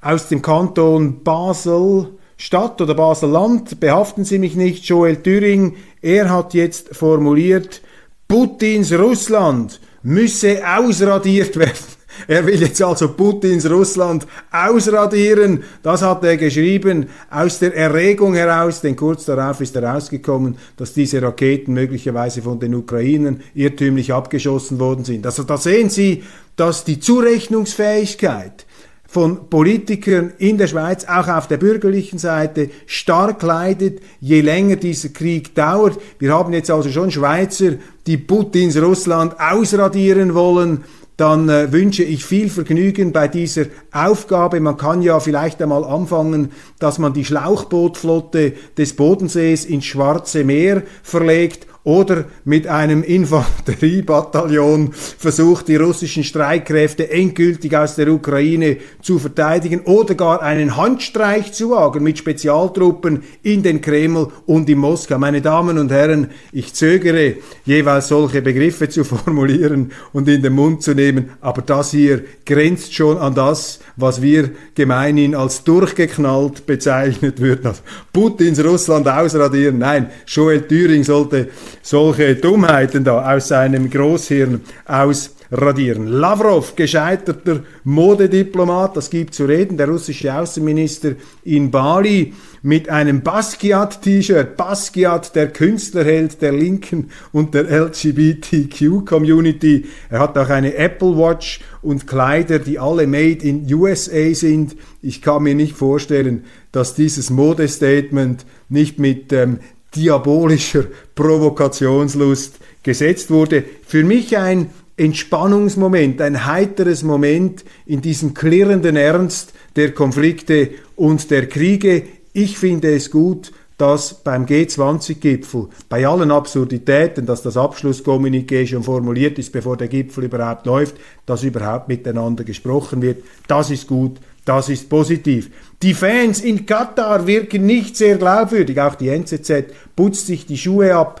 aus 0.00 0.28
dem 0.28 0.42
Kanton 0.42 1.22
Basel, 1.22 2.08
Stadt 2.44 2.80
oder 2.80 2.94
Basel-Land, 2.94 3.78
behaften 3.78 4.24
Sie 4.24 4.40
mich 4.40 4.56
nicht, 4.56 4.84
Joel 4.86 5.22
Thüring, 5.22 5.76
er 6.00 6.28
hat 6.28 6.54
jetzt 6.54 6.88
formuliert, 6.96 7.82
Putins 8.26 8.92
Russland 8.92 9.80
müsse 10.02 10.60
ausradiert 10.66 11.56
werden. 11.56 11.72
Er 12.28 12.44
will 12.44 12.60
jetzt 12.60 12.82
also 12.82 13.08
Putins 13.14 13.68
Russland 13.70 14.26
ausradieren. 14.50 15.64
Das 15.82 16.02
hat 16.02 16.22
er 16.24 16.36
geschrieben 16.36 17.06
aus 17.30 17.58
der 17.58 17.74
Erregung 17.74 18.34
heraus, 18.34 18.82
denn 18.82 18.96
kurz 18.96 19.24
darauf 19.24 19.62
ist 19.62 19.74
herausgekommen, 19.74 20.58
dass 20.76 20.92
diese 20.92 21.22
Raketen 21.22 21.72
möglicherweise 21.72 22.42
von 22.42 22.60
den 22.60 22.74
Ukrainern 22.74 23.40
irrtümlich 23.54 24.12
abgeschossen 24.12 24.78
worden 24.78 25.04
sind. 25.04 25.24
Also 25.24 25.44
da 25.44 25.56
sehen 25.56 25.88
Sie, 25.88 26.22
dass 26.54 26.84
die 26.84 27.00
Zurechnungsfähigkeit 27.00 28.66
von 29.12 29.50
Politikern 29.50 30.32
in 30.38 30.56
der 30.56 30.68
Schweiz, 30.68 31.04
auch 31.04 31.28
auf 31.28 31.46
der 31.46 31.58
bürgerlichen 31.58 32.18
Seite, 32.18 32.70
stark 32.86 33.42
leidet, 33.42 34.00
je 34.20 34.40
länger 34.40 34.76
dieser 34.76 35.10
Krieg 35.10 35.54
dauert. 35.54 36.00
Wir 36.18 36.32
haben 36.32 36.54
jetzt 36.54 36.70
also 36.70 36.88
schon 36.88 37.10
Schweizer, 37.10 37.74
die 38.06 38.16
Putins 38.16 38.80
Russland 38.80 39.34
ausradieren 39.38 40.32
wollen, 40.32 40.84
dann 41.18 41.50
äh, 41.50 41.70
wünsche 41.72 42.02
ich 42.02 42.24
viel 42.24 42.48
Vergnügen 42.48 43.12
bei 43.12 43.28
dieser 43.28 43.66
Aufgabe. 43.92 44.60
Man 44.60 44.78
kann 44.78 45.02
ja 45.02 45.20
vielleicht 45.20 45.60
einmal 45.60 45.84
anfangen, 45.84 46.50
dass 46.78 46.98
man 46.98 47.12
die 47.12 47.26
Schlauchbootflotte 47.26 48.54
des 48.78 48.96
Bodensees 48.96 49.66
ins 49.66 49.84
Schwarze 49.84 50.42
Meer 50.42 50.84
verlegt 51.02 51.66
oder 51.84 52.26
mit 52.44 52.68
einem 52.68 53.02
Infanteriebataillon 53.02 54.92
versucht, 54.92 55.66
die 55.66 55.76
russischen 55.76 56.22
Streitkräfte 56.22 57.10
endgültig 57.10 57.76
aus 57.76 57.96
der 57.96 58.08
Ukraine 58.08 58.76
zu 59.00 59.18
verteidigen 59.18 59.80
oder 59.80 60.14
gar 60.14 60.42
einen 60.42 60.76
Handstreich 60.76 61.52
zu 61.52 61.70
wagen 61.70 62.04
mit 62.04 62.18
Spezialtruppen 62.18 63.24
in 63.42 63.64
den 63.64 63.80
Kreml 63.80 64.28
und 64.46 64.68
in 64.68 64.78
Moskau. 64.78 65.18
Meine 65.18 65.40
Damen 65.40 65.76
und 65.78 65.90
Herren, 65.90 66.28
ich 66.52 66.72
zögere, 66.72 67.34
jeweils 67.64 68.08
solche 68.08 68.42
Begriffe 68.42 68.88
zu 68.88 69.02
formulieren 69.12 69.90
und 70.12 70.28
in 70.28 70.42
den 70.42 70.52
Mund 70.52 70.82
zu 70.82 70.94
nehmen, 70.94 71.30
aber 71.40 71.62
das 71.62 71.90
hier 71.90 72.22
grenzt 72.46 72.94
schon 72.94 73.18
an 73.18 73.34
das, 73.34 73.80
was 73.96 74.22
wir 74.22 74.50
gemeinhin 74.76 75.34
als 75.34 75.64
durchgeknallt 75.64 76.64
bezeichnet 76.66 77.40
würden. 77.40 77.72
Putins 78.12 78.62
Russland 78.64 79.08
ausradieren. 79.08 79.78
Nein, 79.78 80.10
Joel 80.26 80.62
Thüring 80.62 81.02
sollte 81.02 81.48
solche 81.82 82.36
Dummheiten 82.36 83.04
da 83.04 83.34
aus 83.34 83.48
seinem 83.48 83.90
Großhirn 83.90 84.62
ausradieren. 84.86 86.06
Lavrov, 86.06 86.76
gescheiterter 86.76 87.60
Modediplomat, 87.84 88.96
das 88.96 89.10
gibt 89.10 89.34
zu 89.34 89.44
reden, 89.44 89.76
der 89.76 89.88
russische 89.88 90.34
Außenminister 90.34 91.10
in 91.44 91.70
Bali 91.70 92.32
mit 92.62 92.88
einem 92.88 93.20
Basquiat-T-Shirt, 93.22 94.56
Basquiat, 94.56 95.34
der 95.34 95.48
Künstlerheld 95.48 96.40
der 96.40 96.52
Linken 96.52 97.10
und 97.32 97.54
der 97.54 97.68
LGBTQ-Community. 97.68 99.86
Er 100.08 100.20
hat 100.20 100.38
auch 100.38 100.48
eine 100.48 100.76
Apple 100.76 101.18
Watch 101.18 101.60
und 101.82 102.06
Kleider, 102.06 102.60
die 102.60 102.78
alle 102.78 103.08
made 103.08 103.44
in 103.44 103.66
USA 103.74 104.32
sind. 104.32 104.76
Ich 105.02 105.20
kann 105.20 105.42
mir 105.42 105.56
nicht 105.56 105.76
vorstellen, 105.76 106.44
dass 106.70 106.94
dieses 106.94 107.30
Modestatement 107.30 108.46
nicht 108.68 109.00
mit 109.00 109.32
ähm, 109.32 109.58
diabolischer 109.94 110.84
Provokationslust 111.14 112.56
gesetzt 112.82 113.30
wurde. 113.30 113.64
Für 113.86 114.04
mich 114.04 114.36
ein 114.36 114.70
Entspannungsmoment, 114.96 116.20
ein 116.20 116.46
heiteres 116.46 117.02
Moment 117.02 117.64
in 117.86 118.02
diesem 118.02 118.34
klirrenden 118.34 118.96
Ernst 118.96 119.52
der 119.76 119.92
Konflikte 119.92 120.70
und 120.96 121.30
der 121.30 121.48
Kriege. 121.48 122.04
Ich 122.32 122.58
finde 122.58 122.94
es 122.94 123.10
gut, 123.10 123.52
dass 123.82 124.14
beim 124.14 124.46
G20-Gipfel 124.46 125.66
bei 125.88 126.06
allen 126.06 126.30
Absurditäten, 126.30 127.26
dass 127.26 127.42
das 127.42 127.56
Abschlusskommuniqué 127.56 128.64
schon 128.64 128.84
formuliert 128.84 129.40
ist, 129.40 129.50
bevor 129.50 129.76
der 129.76 129.88
Gipfel 129.88 130.22
überhaupt 130.22 130.66
läuft, 130.66 130.94
dass 131.26 131.42
überhaupt 131.42 131.88
miteinander 131.88 132.44
gesprochen 132.44 133.02
wird. 133.02 133.24
Das 133.48 133.72
ist 133.72 133.88
gut, 133.88 134.20
das 134.44 134.68
ist 134.68 134.88
positiv. 134.88 135.50
Die 135.82 135.94
Fans 135.94 136.42
in 136.42 136.64
Katar 136.64 137.26
wirken 137.26 137.66
nicht 137.66 137.96
sehr 137.96 138.18
glaubwürdig. 138.18 138.80
Auch 138.80 138.94
die 138.94 139.08
NZZ 139.08 139.64
putzt 139.96 140.28
sich 140.28 140.46
die 140.46 140.58
Schuhe 140.58 140.94
ab 140.94 141.20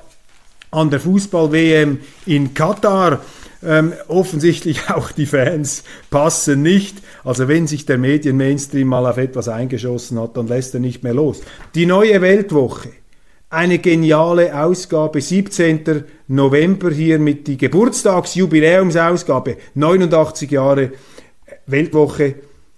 an 0.70 0.88
der 0.88 1.00
Fußball-WM 1.00 1.98
in 2.26 2.54
Katar. 2.54 3.22
Ähm, 3.64 3.92
offensichtlich 4.08 4.90
auch 4.94 5.12
die 5.12 5.26
Fans 5.26 5.84
passen 6.10 6.62
nicht. 6.62 6.96
Also 7.24 7.48
wenn 7.48 7.66
sich 7.66 7.86
der 7.86 7.98
Medien-Mainstream 7.98 8.88
mal 8.88 9.06
auf 9.06 9.18
etwas 9.18 9.48
eingeschossen 9.48 10.20
hat, 10.20 10.36
dann 10.36 10.48
lässt 10.48 10.74
er 10.74 10.80
nicht 10.80 11.02
mehr 11.02 11.14
los. 11.14 11.40
Die 11.74 11.86
neue 11.86 12.20
Weltwoche. 12.20 12.90
Eine 13.50 13.78
geniale 13.78 14.58
Ausgabe, 14.58 15.20
17. 15.20 16.04
November 16.28 16.90
hier 16.90 17.18
mit 17.18 17.46
die 17.46 17.58
Geburtstagsjubiläumsausgabe, 17.58 19.58
89 19.74 20.50
Jahre 20.50 20.92
Weltwoche. 21.66 22.36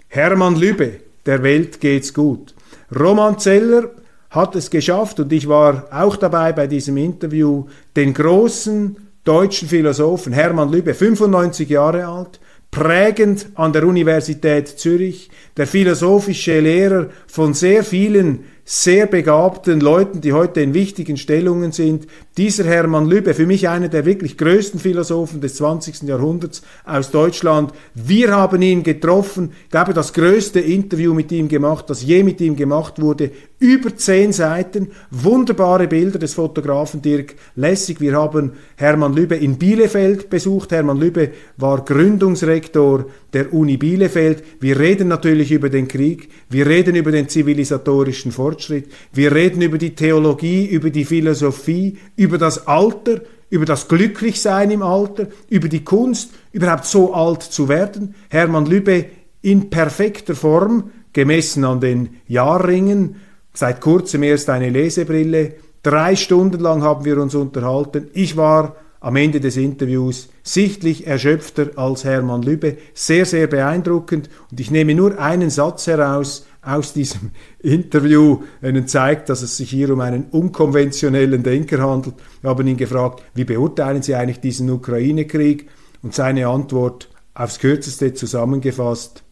Hermann 0.09 0.57
Lübbe, 0.57 1.01
der 1.27 1.45
Welt 1.45 1.81
geht's 1.81 2.13
gut. 2.13 2.55
Roman 2.95 3.39
Zeller 3.39 3.91
hat 4.31 4.57
es 4.57 4.69
geschafft, 4.69 5.21
und 5.21 5.33
ich 5.33 5.49
war 5.49 5.87
auch 5.93 6.17
dabei 6.17 6.53
bei 6.53 6.67
diesem 6.67 6.97
Interview, 6.97 7.67
den 7.95 8.13
großen 8.13 8.97
deutschen 9.25 9.69
Philosophen 9.69 10.33
Hermann 10.33 10.71
Lübbe, 10.71 10.95
95 10.95 11.69
Jahre 11.69 12.07
alt, 12.07 12.41
prägend 12.71 13.47
an 13.55 13.73
der 13.73 13.85
Universität 13.85 14.69
Zürich, 14.69 15.31
der 15.57 15.67
philosophische 15.67 16.61
Lehrer 16.61 17.09
von 17.27 17.55
sehr 17.55 17.85
vielen 17.85 18.45
sehr 18.67 19.07
begabten 19.07 19.81
Leuten, 19.81 20.23
die 20.23 20.33
heute 20.33 20.63
in 20.63 20.73
wichtigen 20.73 21.19
Stellungen 21.19 21.73
sind. 21.73 22.07
Dieser 22.39 22.65
Hermann 22.65 23.07
Lübbe, 23.07 23.35
für 23.35 23.45
mich 23.45 23.69
einer 23.69 23.89
der 23.89 24.07
wirklich 24.07 24.39
größten 24.39 24.81
Philosophen 24.81 25.43
des 25.43 25.57
20. 25.57 26.03
Jahrhunderts 26.03 26.63
aus 26.87 27.11
Deutschland. 27.11 27.73
Wir 27.95 28.35
haben 28.35 28.63
ihn 28.63 28.83
getroffen, 28.83 29.53
ich 29.65 29.71
glaube, 29.71 29.93
das 29.93 30.15
größte 30.15 30.61
Interview 30.61 31.13
mit 31.13 31.31
ihm 31.31 31.49
gemacht, 31.49 31.91
das 31.91 32.03
je 32.03 32.23
mit 32.23 32.41
ihm 32.41 32.57
gemacht 32.57 33.01
wurde. 33.01 33.31
Über 33.65 33.97
zehn 33.97 34.31
Seiten, 34.35 34.89
wunderbare 35.11 35.89
Bilder 35.89 36.19
des 36.19 36.35
Fotografen 36.35 37.01
Dirk 37.01 37.35
Lessig. 37.57 37.99
Wir 37.99 38.13
haben 38.13 38.53
Hermann 38.77 39.15
Lübbe 39.15 39.37
in 39.37 39.57
Bielefeld 39.57 40.29
besucht. 40.29 40.71
Hermann 40.71 40.99
Lübbe 40.99 41.31
war 41.57 41.83
Gründungsrektor 41.83 43.07
der 43.33 43.55
Uni 43.55 43.79
Bielefeld. 43.79 44.45
Wir 44.61 44.79
reden 44.79 45.09
natürlich 45.09 45.51
über 45.51 45.71
den 45.71 45.89
Krieg, 45.89 46.29
wir 46.51 46.67
reden 46.67 46.95
über 46.95 47.11
den 47.11 47.31
zivilisatorischen 47.31 48.33
Fortschritt, 48.33 48.93
wir 49.15 49.33
reden 49.33 49.63
über 49.63 49.79
die 49.79 49.95
Theologie, 49.95 50.67
über 50.67 50.91
die 50.91 51.07
Philosophie, 51.07 51.97
über 52.17 52.37
das 52.37 52.67
Alter, 52.67 53.23
über 53.49 53.65
das 53.65 53.89
Glücklichsein 53.89 54.73
im 54.73 54.83
Alter, 54.83 55.29
über 55.49 55.69
die 55.69 55.85
Kunst, 55.85 56.33
überhaupt 56.53 56.85
so 56.85 57.15
alt 57.15 57.43
zu 57.43 57.71
werden. 57.71 58.15
Hermann 58.29 58.67
Lübbe 58.67 59.07
in 59.41 59.71
perfekter 59.71 60.35
Form, 60.35 60.91
gemessen 61.15 61.65
an 61.65 61.81
den 61.81 62.11
Jahrringen, 62.29 63.17
seit 63.55 63.81
kurzem 63.81 64.23
erst 64.23 64.51
eine 64.51 64.69
Lesebrille. 64.69 65.55
Drei 65.83 66.17
Stunden 66.17 66.61
lang 66.61 66.83
haben 66.83 67.05
wir 67.05 67.19
uns 67.19 67.35
unterhalten. 67.35 68.09
Ich 68.13 68.37
war 68.37 68.77
am 69.01 69.17
Ende 69.17 69.39
des 69.39 69.57
Interviews 69.59 70.31
sichtlich 70.43 71.07
erschöpfter 71.07 71.73
als 71.77 72.05
Hermann 72.05 72.43
Lübbe. 72.43 72.79
Sehr, 72.95 73.27
sehr 73.27 73.47
beeindruckend. 73.47 74.31
Und 74.51 74.61
ich 74.61 74.71
nehme 74.71 74.95
nur 74.95 75.19
einen 75.19 75.51
Satz 75.51 75.87
heraus 75.87 76.47
aus 76.63 76.95
diesem 76.95 77.31
Interview, 77.61 78.43
der 78.63 78.87
zeigt, 78.87 79.29
dass 79.29 79.43
es 79.43 79.59
sich 79.59 79.71
hier 79.71 79.91
um 79.91 80.01
einen 80.01 80.25
unkonventionellen 80.31 81.43
Denker 81.43 81.83
handelt. 81.83 82.15
Wir 82.41 82.51
haben 82.51 82.67
ihn 82.67 82.79
gefragt, 82.79 83.23
wie 83.35 83.45
beurteilen 83.45 84.03
Sie 84.03 84.15
eigentlich 84.15 84.41
diesen 84.41 84.71
Ukraine-Krieg? 84.71 85.69
Und 86.03 86.15
seine 86.15 86.49
Antwort 86.49 87.09
aufs 87.35 87.59
kürzeste 87.59 88.15
zusammengefasst, 88.15 89.23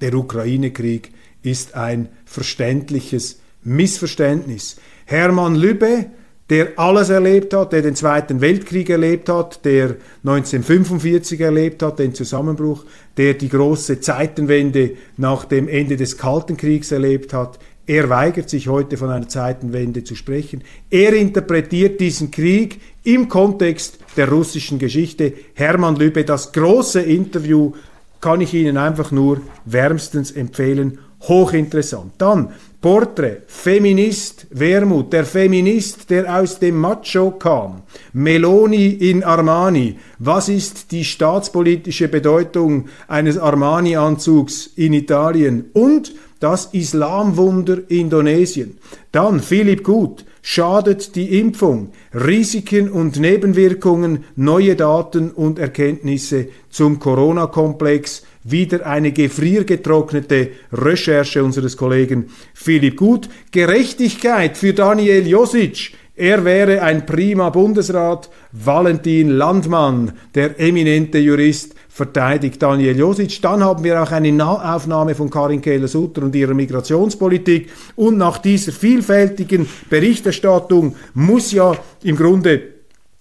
der 0.00 0.14
Ukraine-Krieg 0.14 1.12
ist 1.46 1.74
ein 1.74 2.08
verständliches 2.24 3.40
Missverständnis. 3.62 4.76
Hermann 5.06 5.54
Lübbe 5.54 6.06
der 6.48 6.78
alles 6.78 7.10
erlebt 7.10 7.52
hat, 7.54 7.72
der 7.72 7.82
den 7.82 7.96
Zweiten 7.96 8.40
Weltkrieg 8.40 8.88
erlebt 8.88 9.28
hat, 9.28 9.64
der 9.64 9.96
1945 10.24 11.40
erlebt 11.40 11.82
hat, 11.82 11.98
den 11.98 12.14
Zusammenbruch, 12.14 12.84
der 13.16 13.34
die 13.34 13.48
große 13.48 14.00
Zeitenwende 14.00 14.92
nach 15.16 15.44
dem 15.44 15.68
Ende 15.68 15.96
des 15.96 16.18
Kalten 16.18 16.56
Kriegs 16.56 16.92
erlebt 16.92 17.32
hat. 17.32 17.58
Er 17.88 18.08
weigert 18.08 18.48
sich 18.48 18.68
heute 18.68 18.96
von 18.96 19.10
einer 19.10 19.28
Zeitenwende 19.28 20.04
zu 20.04 20.14
sprechen. 20.14 20.62
Er 20.90 21.12
interpretiert 21.14 22.00
diesen 22.00 22.30
Krieg 22.30 22.80
im 23.02 23.28
Kontext 23.28 23.98
der 24.16 24.28
russischen 24.28 24.78
Geschichte. 24.78 25.32
Hermann 25.54 25.96
Lübbe, 25.96 26.24
das 26.24 26.52
große 26.52 27.00
Interview 27.00 27.72
kann 28.20 28.40
ich 28.40 28.54
Ihnen 28.54 28.76
einfach 28.76 29.12
nur 29.12 29.40
wärmstens 29.64 30.30
empfehlen. 30.32 30.98
Hochinteressant. 31.28 32.12
Dann 32.18 32.50
Porträt, 32.80 33.42
Feminist, 33.46 34.46
Wermut, 34.50 35.12
der 35.12 35.24
Feminist, 35.24 36.08
der 36.10 36.40
aus 36.40 36.58
dem 36.58 36.76
Macho 36.76 37.32
kam, 37.32 37.82
Meloni 38.12 38.88
in 38.88 39.24
Armani, 39.24 39.98
was 40.18 40.48
ist 40.48 40.92
die 40.92 41.04
staatspolitische 41.04 42.08
Bedeutung 42.08 42.86
eines 43.08 43.38
Armani-Anzugs 43.38 44.70
in 44.76 44.92
Italien? 44.92 45.70
Und 45.72 46.14
das 46.38 46.66
Islamwunder 46.66 47.78
Indonesien. 47.88 48.78
Dann 49.10 49.40
Philipp 49.40 49.82
Gut, 49.82 50.24
schadet 50.42 51.16
die 51.16 51.40
Impfung, 51.40 51.90
Risiken 52.14 52.90
und 52.90 53.18
Nebenwirkungen, 53.18 54.24
neue 54.36 54.76
Daten 54.76 55.30
und 55.30 55.58
Erkenntnisse 55.58 56.48
zum 56.70 57.00
Corona-Komplex, 57.00 58.22
wieder 58.50 58.86
eine 58.86 59.12
gefriergetrocknete 59.12 60.50
Recherche 60.72 61.42
unseres 61.42 61.76
Kollegen 61.76 62.30
Philipp 62.54 62.96
Gut. 62.96 63.28
Gerechtigkeit 63.50 64.56
für 64.56 64.72
Daniel 64.72 65.26
Josic. 65.26 65.92
Er 66.18 66.44
wäre 66.44 66.80
ein 66.80 67.04
prima 67.04 67.50
Bundesrat. 67.50 68.30
Valentin 68.52 69.30
Landmann, 69.30 70.12
der 70.34 70.58
eminente 70.58 71.18
Jurist, 71.18 71.74
verteidigt 71.90 72.62
Daniel 72.62 72.96
Josic. 72.96 73.42
Dann 73.42 73.62
haben 73.62 73.84
wir 73.84 74.02
auch 74.02 74.12
eine 74.12 74.32
Nahaufnahme 74.32 75.14
von 75.14 75.28
Karin 75.28 75.60
Kehler-Sutter 75.60 76.22
und 76.22 76.34
ihrer 76.34 76.54
Migrationspolitik. 76.54 77.70
Und 77.96 78.16
nach 78.16 78.38
dieser 78.38 78.72
vielfältigen 78.72 79.68
Berichterstattung 79.90 80.96
muss 81.12 81.52
ja 81.52 81.76
im 82.02 82.16
Grunde 82.16 82.62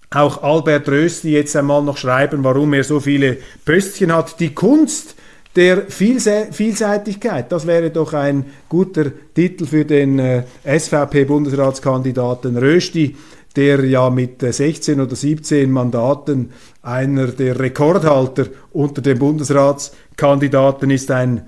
auch 0.10 0.44
Albert 0.44 0.88
Rösti 0.88 1.32
jetzt 1.32 1.56
einmal 1.56 1.84
noch 1.84 1.98
schreiben, 1.98 2.44
warum 2.44 2.74
er 2.74 2.86
so 2.86 3.02
viele 3.02 3.38
Pöstchen 3.66 4.14
hat. 4.14 4.40
Die 4.40 4.54
Kunst 4.54 5.15
der 5.56 5.84
Vielseitigkeit, 5.88 7.52
das 7.52 7.66
wäre 7.66 7.90
doch 7.90 8.14
ein 8.14 8.46
guter 8.68 9.12
Titel 9.34 9.66
für 9.66 9.86
den 9.86 10.20
äh, 10.20 10.44
SVP-Bundesratskandidaten 10.66 12.58
Rösti, 12.58 13.16
der 13.56 13.86
ja 13.86 14.10
mit 14.10 14.42
16 14.42 15.00
oder 15.00 15.16
17 15.16 15.72
Mandaten 15.72 16.52
einer 16.82 17.28
der 17.28 17.58
Rekordhalter 17.58 18.48
unter 18.74 19.02
den 19.02 19.18
Bundesratskandidaten 19.18 20.90
ist, 20.90 21.10
ein 21.12 21.44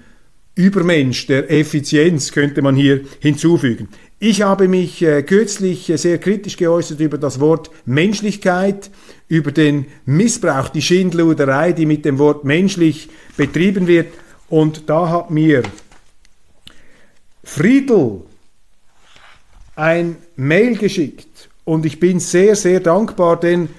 Übermensch 0.56 1.28
der 1.28 1.52
Effizienz 1.52 2.32
könnte 2.32 2.64
man 2.64 2.76
hier 2.76 3.02
hinzufügen. 3.20 3.90
Ich 4.20 4.42
habe 4.42 4.68
mich 4.68 5.04
äh, 5.04 5.22
kürzlich 5.22 5.88
äh, 5.92 5.98
sehr 5.98 6.18
kritisch 6.18 6.58
geäußert 6.58 7.00
über 7.00 7.20
das 7.20 7.40
Wort 7.40 7.70
Menschlichkeit, 7.86 8.90
über 9.28 9.52
den 9.52 9.86
Missbrauch, 10.06 10.70
die 10.70 10.82
Schindluderei, 10.82 11.74
die 11.74 11.86
mit 11.86 12.06
dem 12.06 12.18
Wort 12.18 12.44
menschlich 12.44 13.10
betrieben 13.36 13.88
wird. 13.88 14.14
Und 14.50 14.90
da 14.90 15.10
hat 15.10 15.32
mir 15.32 15.64
Friedel 17.44 18.22
ein 19.76 20.18
Mail 20.36 20.78
geschickt 20.78 21.50
und 21.66 21.86
ich 21.86 22.00
bin 22.00 22.20
sehr, 22.20 22.56
sehr 22.56 22.80
dankbar, 22.80 23.40
denn 23.40 23.70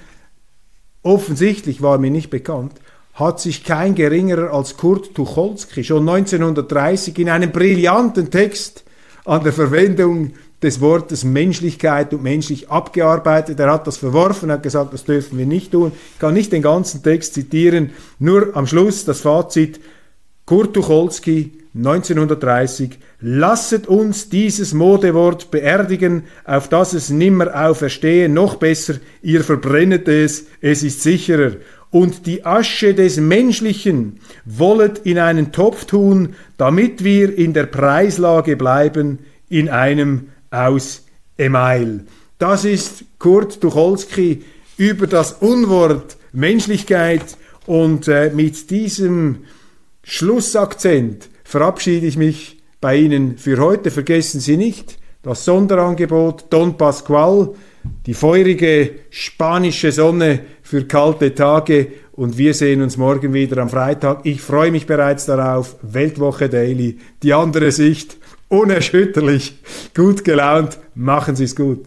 offensichtlich 1.03 1.81
war 1.81 1.97
mir 1.97 2.11
nicht 2.11 2.29
bekannt, 2.29 2.73
hat 3.15 3.39
sich 3.39 3.63
kein 3.63 3.95
geringerer 3.95 4.53
als 4.53 4.77
Kurt 4.77 5.13
Tucholsky 5.13 5.83
schon 5.83 6.07
1930 6.07 7.17
in 7.19 7.29
einem 7.29 7.51
brillanten 7.51 8.31
Text 8.31 8.83
an 9.25 9.43
der 9.43 9.53
Verwendung 9.53 10.33
des 10.61 10.81
Wortes 10.81 11.23
Menschlichkeit 11.23 12.13
und 12.13 12.23
menschlich 12.23 12.69
abgearbeitet. 12.69 13.59
Er 13.59 13.71
hat 13.71 13.87
das 13.87 13.97
verworfen, 13.97 14.51
hat 14.51 14.63
gesagt, 14.63 14.93
das 14.93 15.05
dürfen 15.05 15.37
wir 15.37 15.45
nicht 15.45 15.71
tun. 15.71 15.91
Ich 16.13 16.19
kann 16.19 16.33
nicht 16.33 16.51
den 16.51 16.61
ganzen 16.61 17.01
Text 17.01 17.33
zitieren, 17.33 17.91
nur 18.19 18.55
am 18.55 18.67
Schluss 18.67 19.05
das 19.05 19.21
Fazit. 19.21 19.79
Kurt 20.45 20.73
Tucholsky, 20.73 21.51
1930, 21.75 22.97
lasset 23.21 23.87
uns 23.87 24.29
dieses 24.29 24.73
Modewort 24.73 25.51
beerdigen, 25.51 26.23
auf 26.43 26.67
das 26.67 26.93
es 26.93 27.09
nimmer 27.11 27.53
auferstehe, 27.53 28.27
noch 28.27 28.55
besser, 28.55 28.95
ihr 29.21 29.43
verbrennet 29.43 30.07
es, 30.07 30.47
es 30.61 30.81
ist 30.81 31.03
sicherer. 31.03 31.51
Und 31.91 32.25
die 32.25 32.45
Asche 32.45 32.93
des 32.93 33.17
Menschlichen 33.17 34.19
wollet 34.45 34.99
in 35.03 35.19
einen 35.19 35.51
Topf 35.51 35.85
tun, 35.85 36.35
damit 36.57 37.03
wir 37.03 37.35
in 37.35 37.53
der 37.53 37.65
Preislage 37.65 38.57
bleiben, 38.57 39.19
in 39.49 39.69
einem 39.69 40.29
aus 40.51 41.05
Email. 41.37 42.05
Das 42.37 42.65
ist 42.65 43.03
Kurt 43.17 43.59
Tucholsky 43.61 44.43
über 44.77 45.07
das 45.07 45.33
Unwort 45.33 46.17
Menschlichkeit 46.31 47.37
und 47.65 48.07
äh, 48.07 48.31
mit 48.33 48.69
diesem 48.69 49.39
Schlussakzent 50.03 51.29
verabschiede 51.43 52.07
ich 52.07 52.17
mich 52.17 52.61
bei 52.81 52.95
Ihnen 52.95 53.37
für 53.37 53.59
heute. 53.59 53.91
Vergessen 53.91 54.39
Sie 54.39 54.57
nicht 54.57 54.97
das 55.21 55.45
Sonderangebot 55.45 56.45
Don 56.49 56.77
Pascual, 56.77 57.53
die 58.05 58.13
feurige 58.13 58.91
spanische 59.09 59.91
Sonne 59.91 60.39
für 60.63 60.85
kalte 60.85 61.33
Tage 61.35 61.87
und 62.11 62.37
wir 62.37 62.53
sehen 62.53 62.81
uns 62.81 62.97
morgen 62.97 63.33
wieder 63.33 63.61
am 63.61 63.69
Freitag. 63.69 64.21
Ich 64.25 64.41
freue 64.41 64.71
mich 64.71 64.85
bereits 64.85 65.25
darauf. 65.25 65.77
Weltwoche 65.81 66.49
Daily, 66.49 66.97
die 67.23 67.33
andere 67.33 67.71
Sicht, 67.71 68.17
unerschütterlich, 68.49 69.57
gut 69.95 70.23
gelaunt. 70.23 70.77
Machen 70.95 71.35
Sie 71.35 71.45
es 71.45 71.55
gut. 71.55 71.85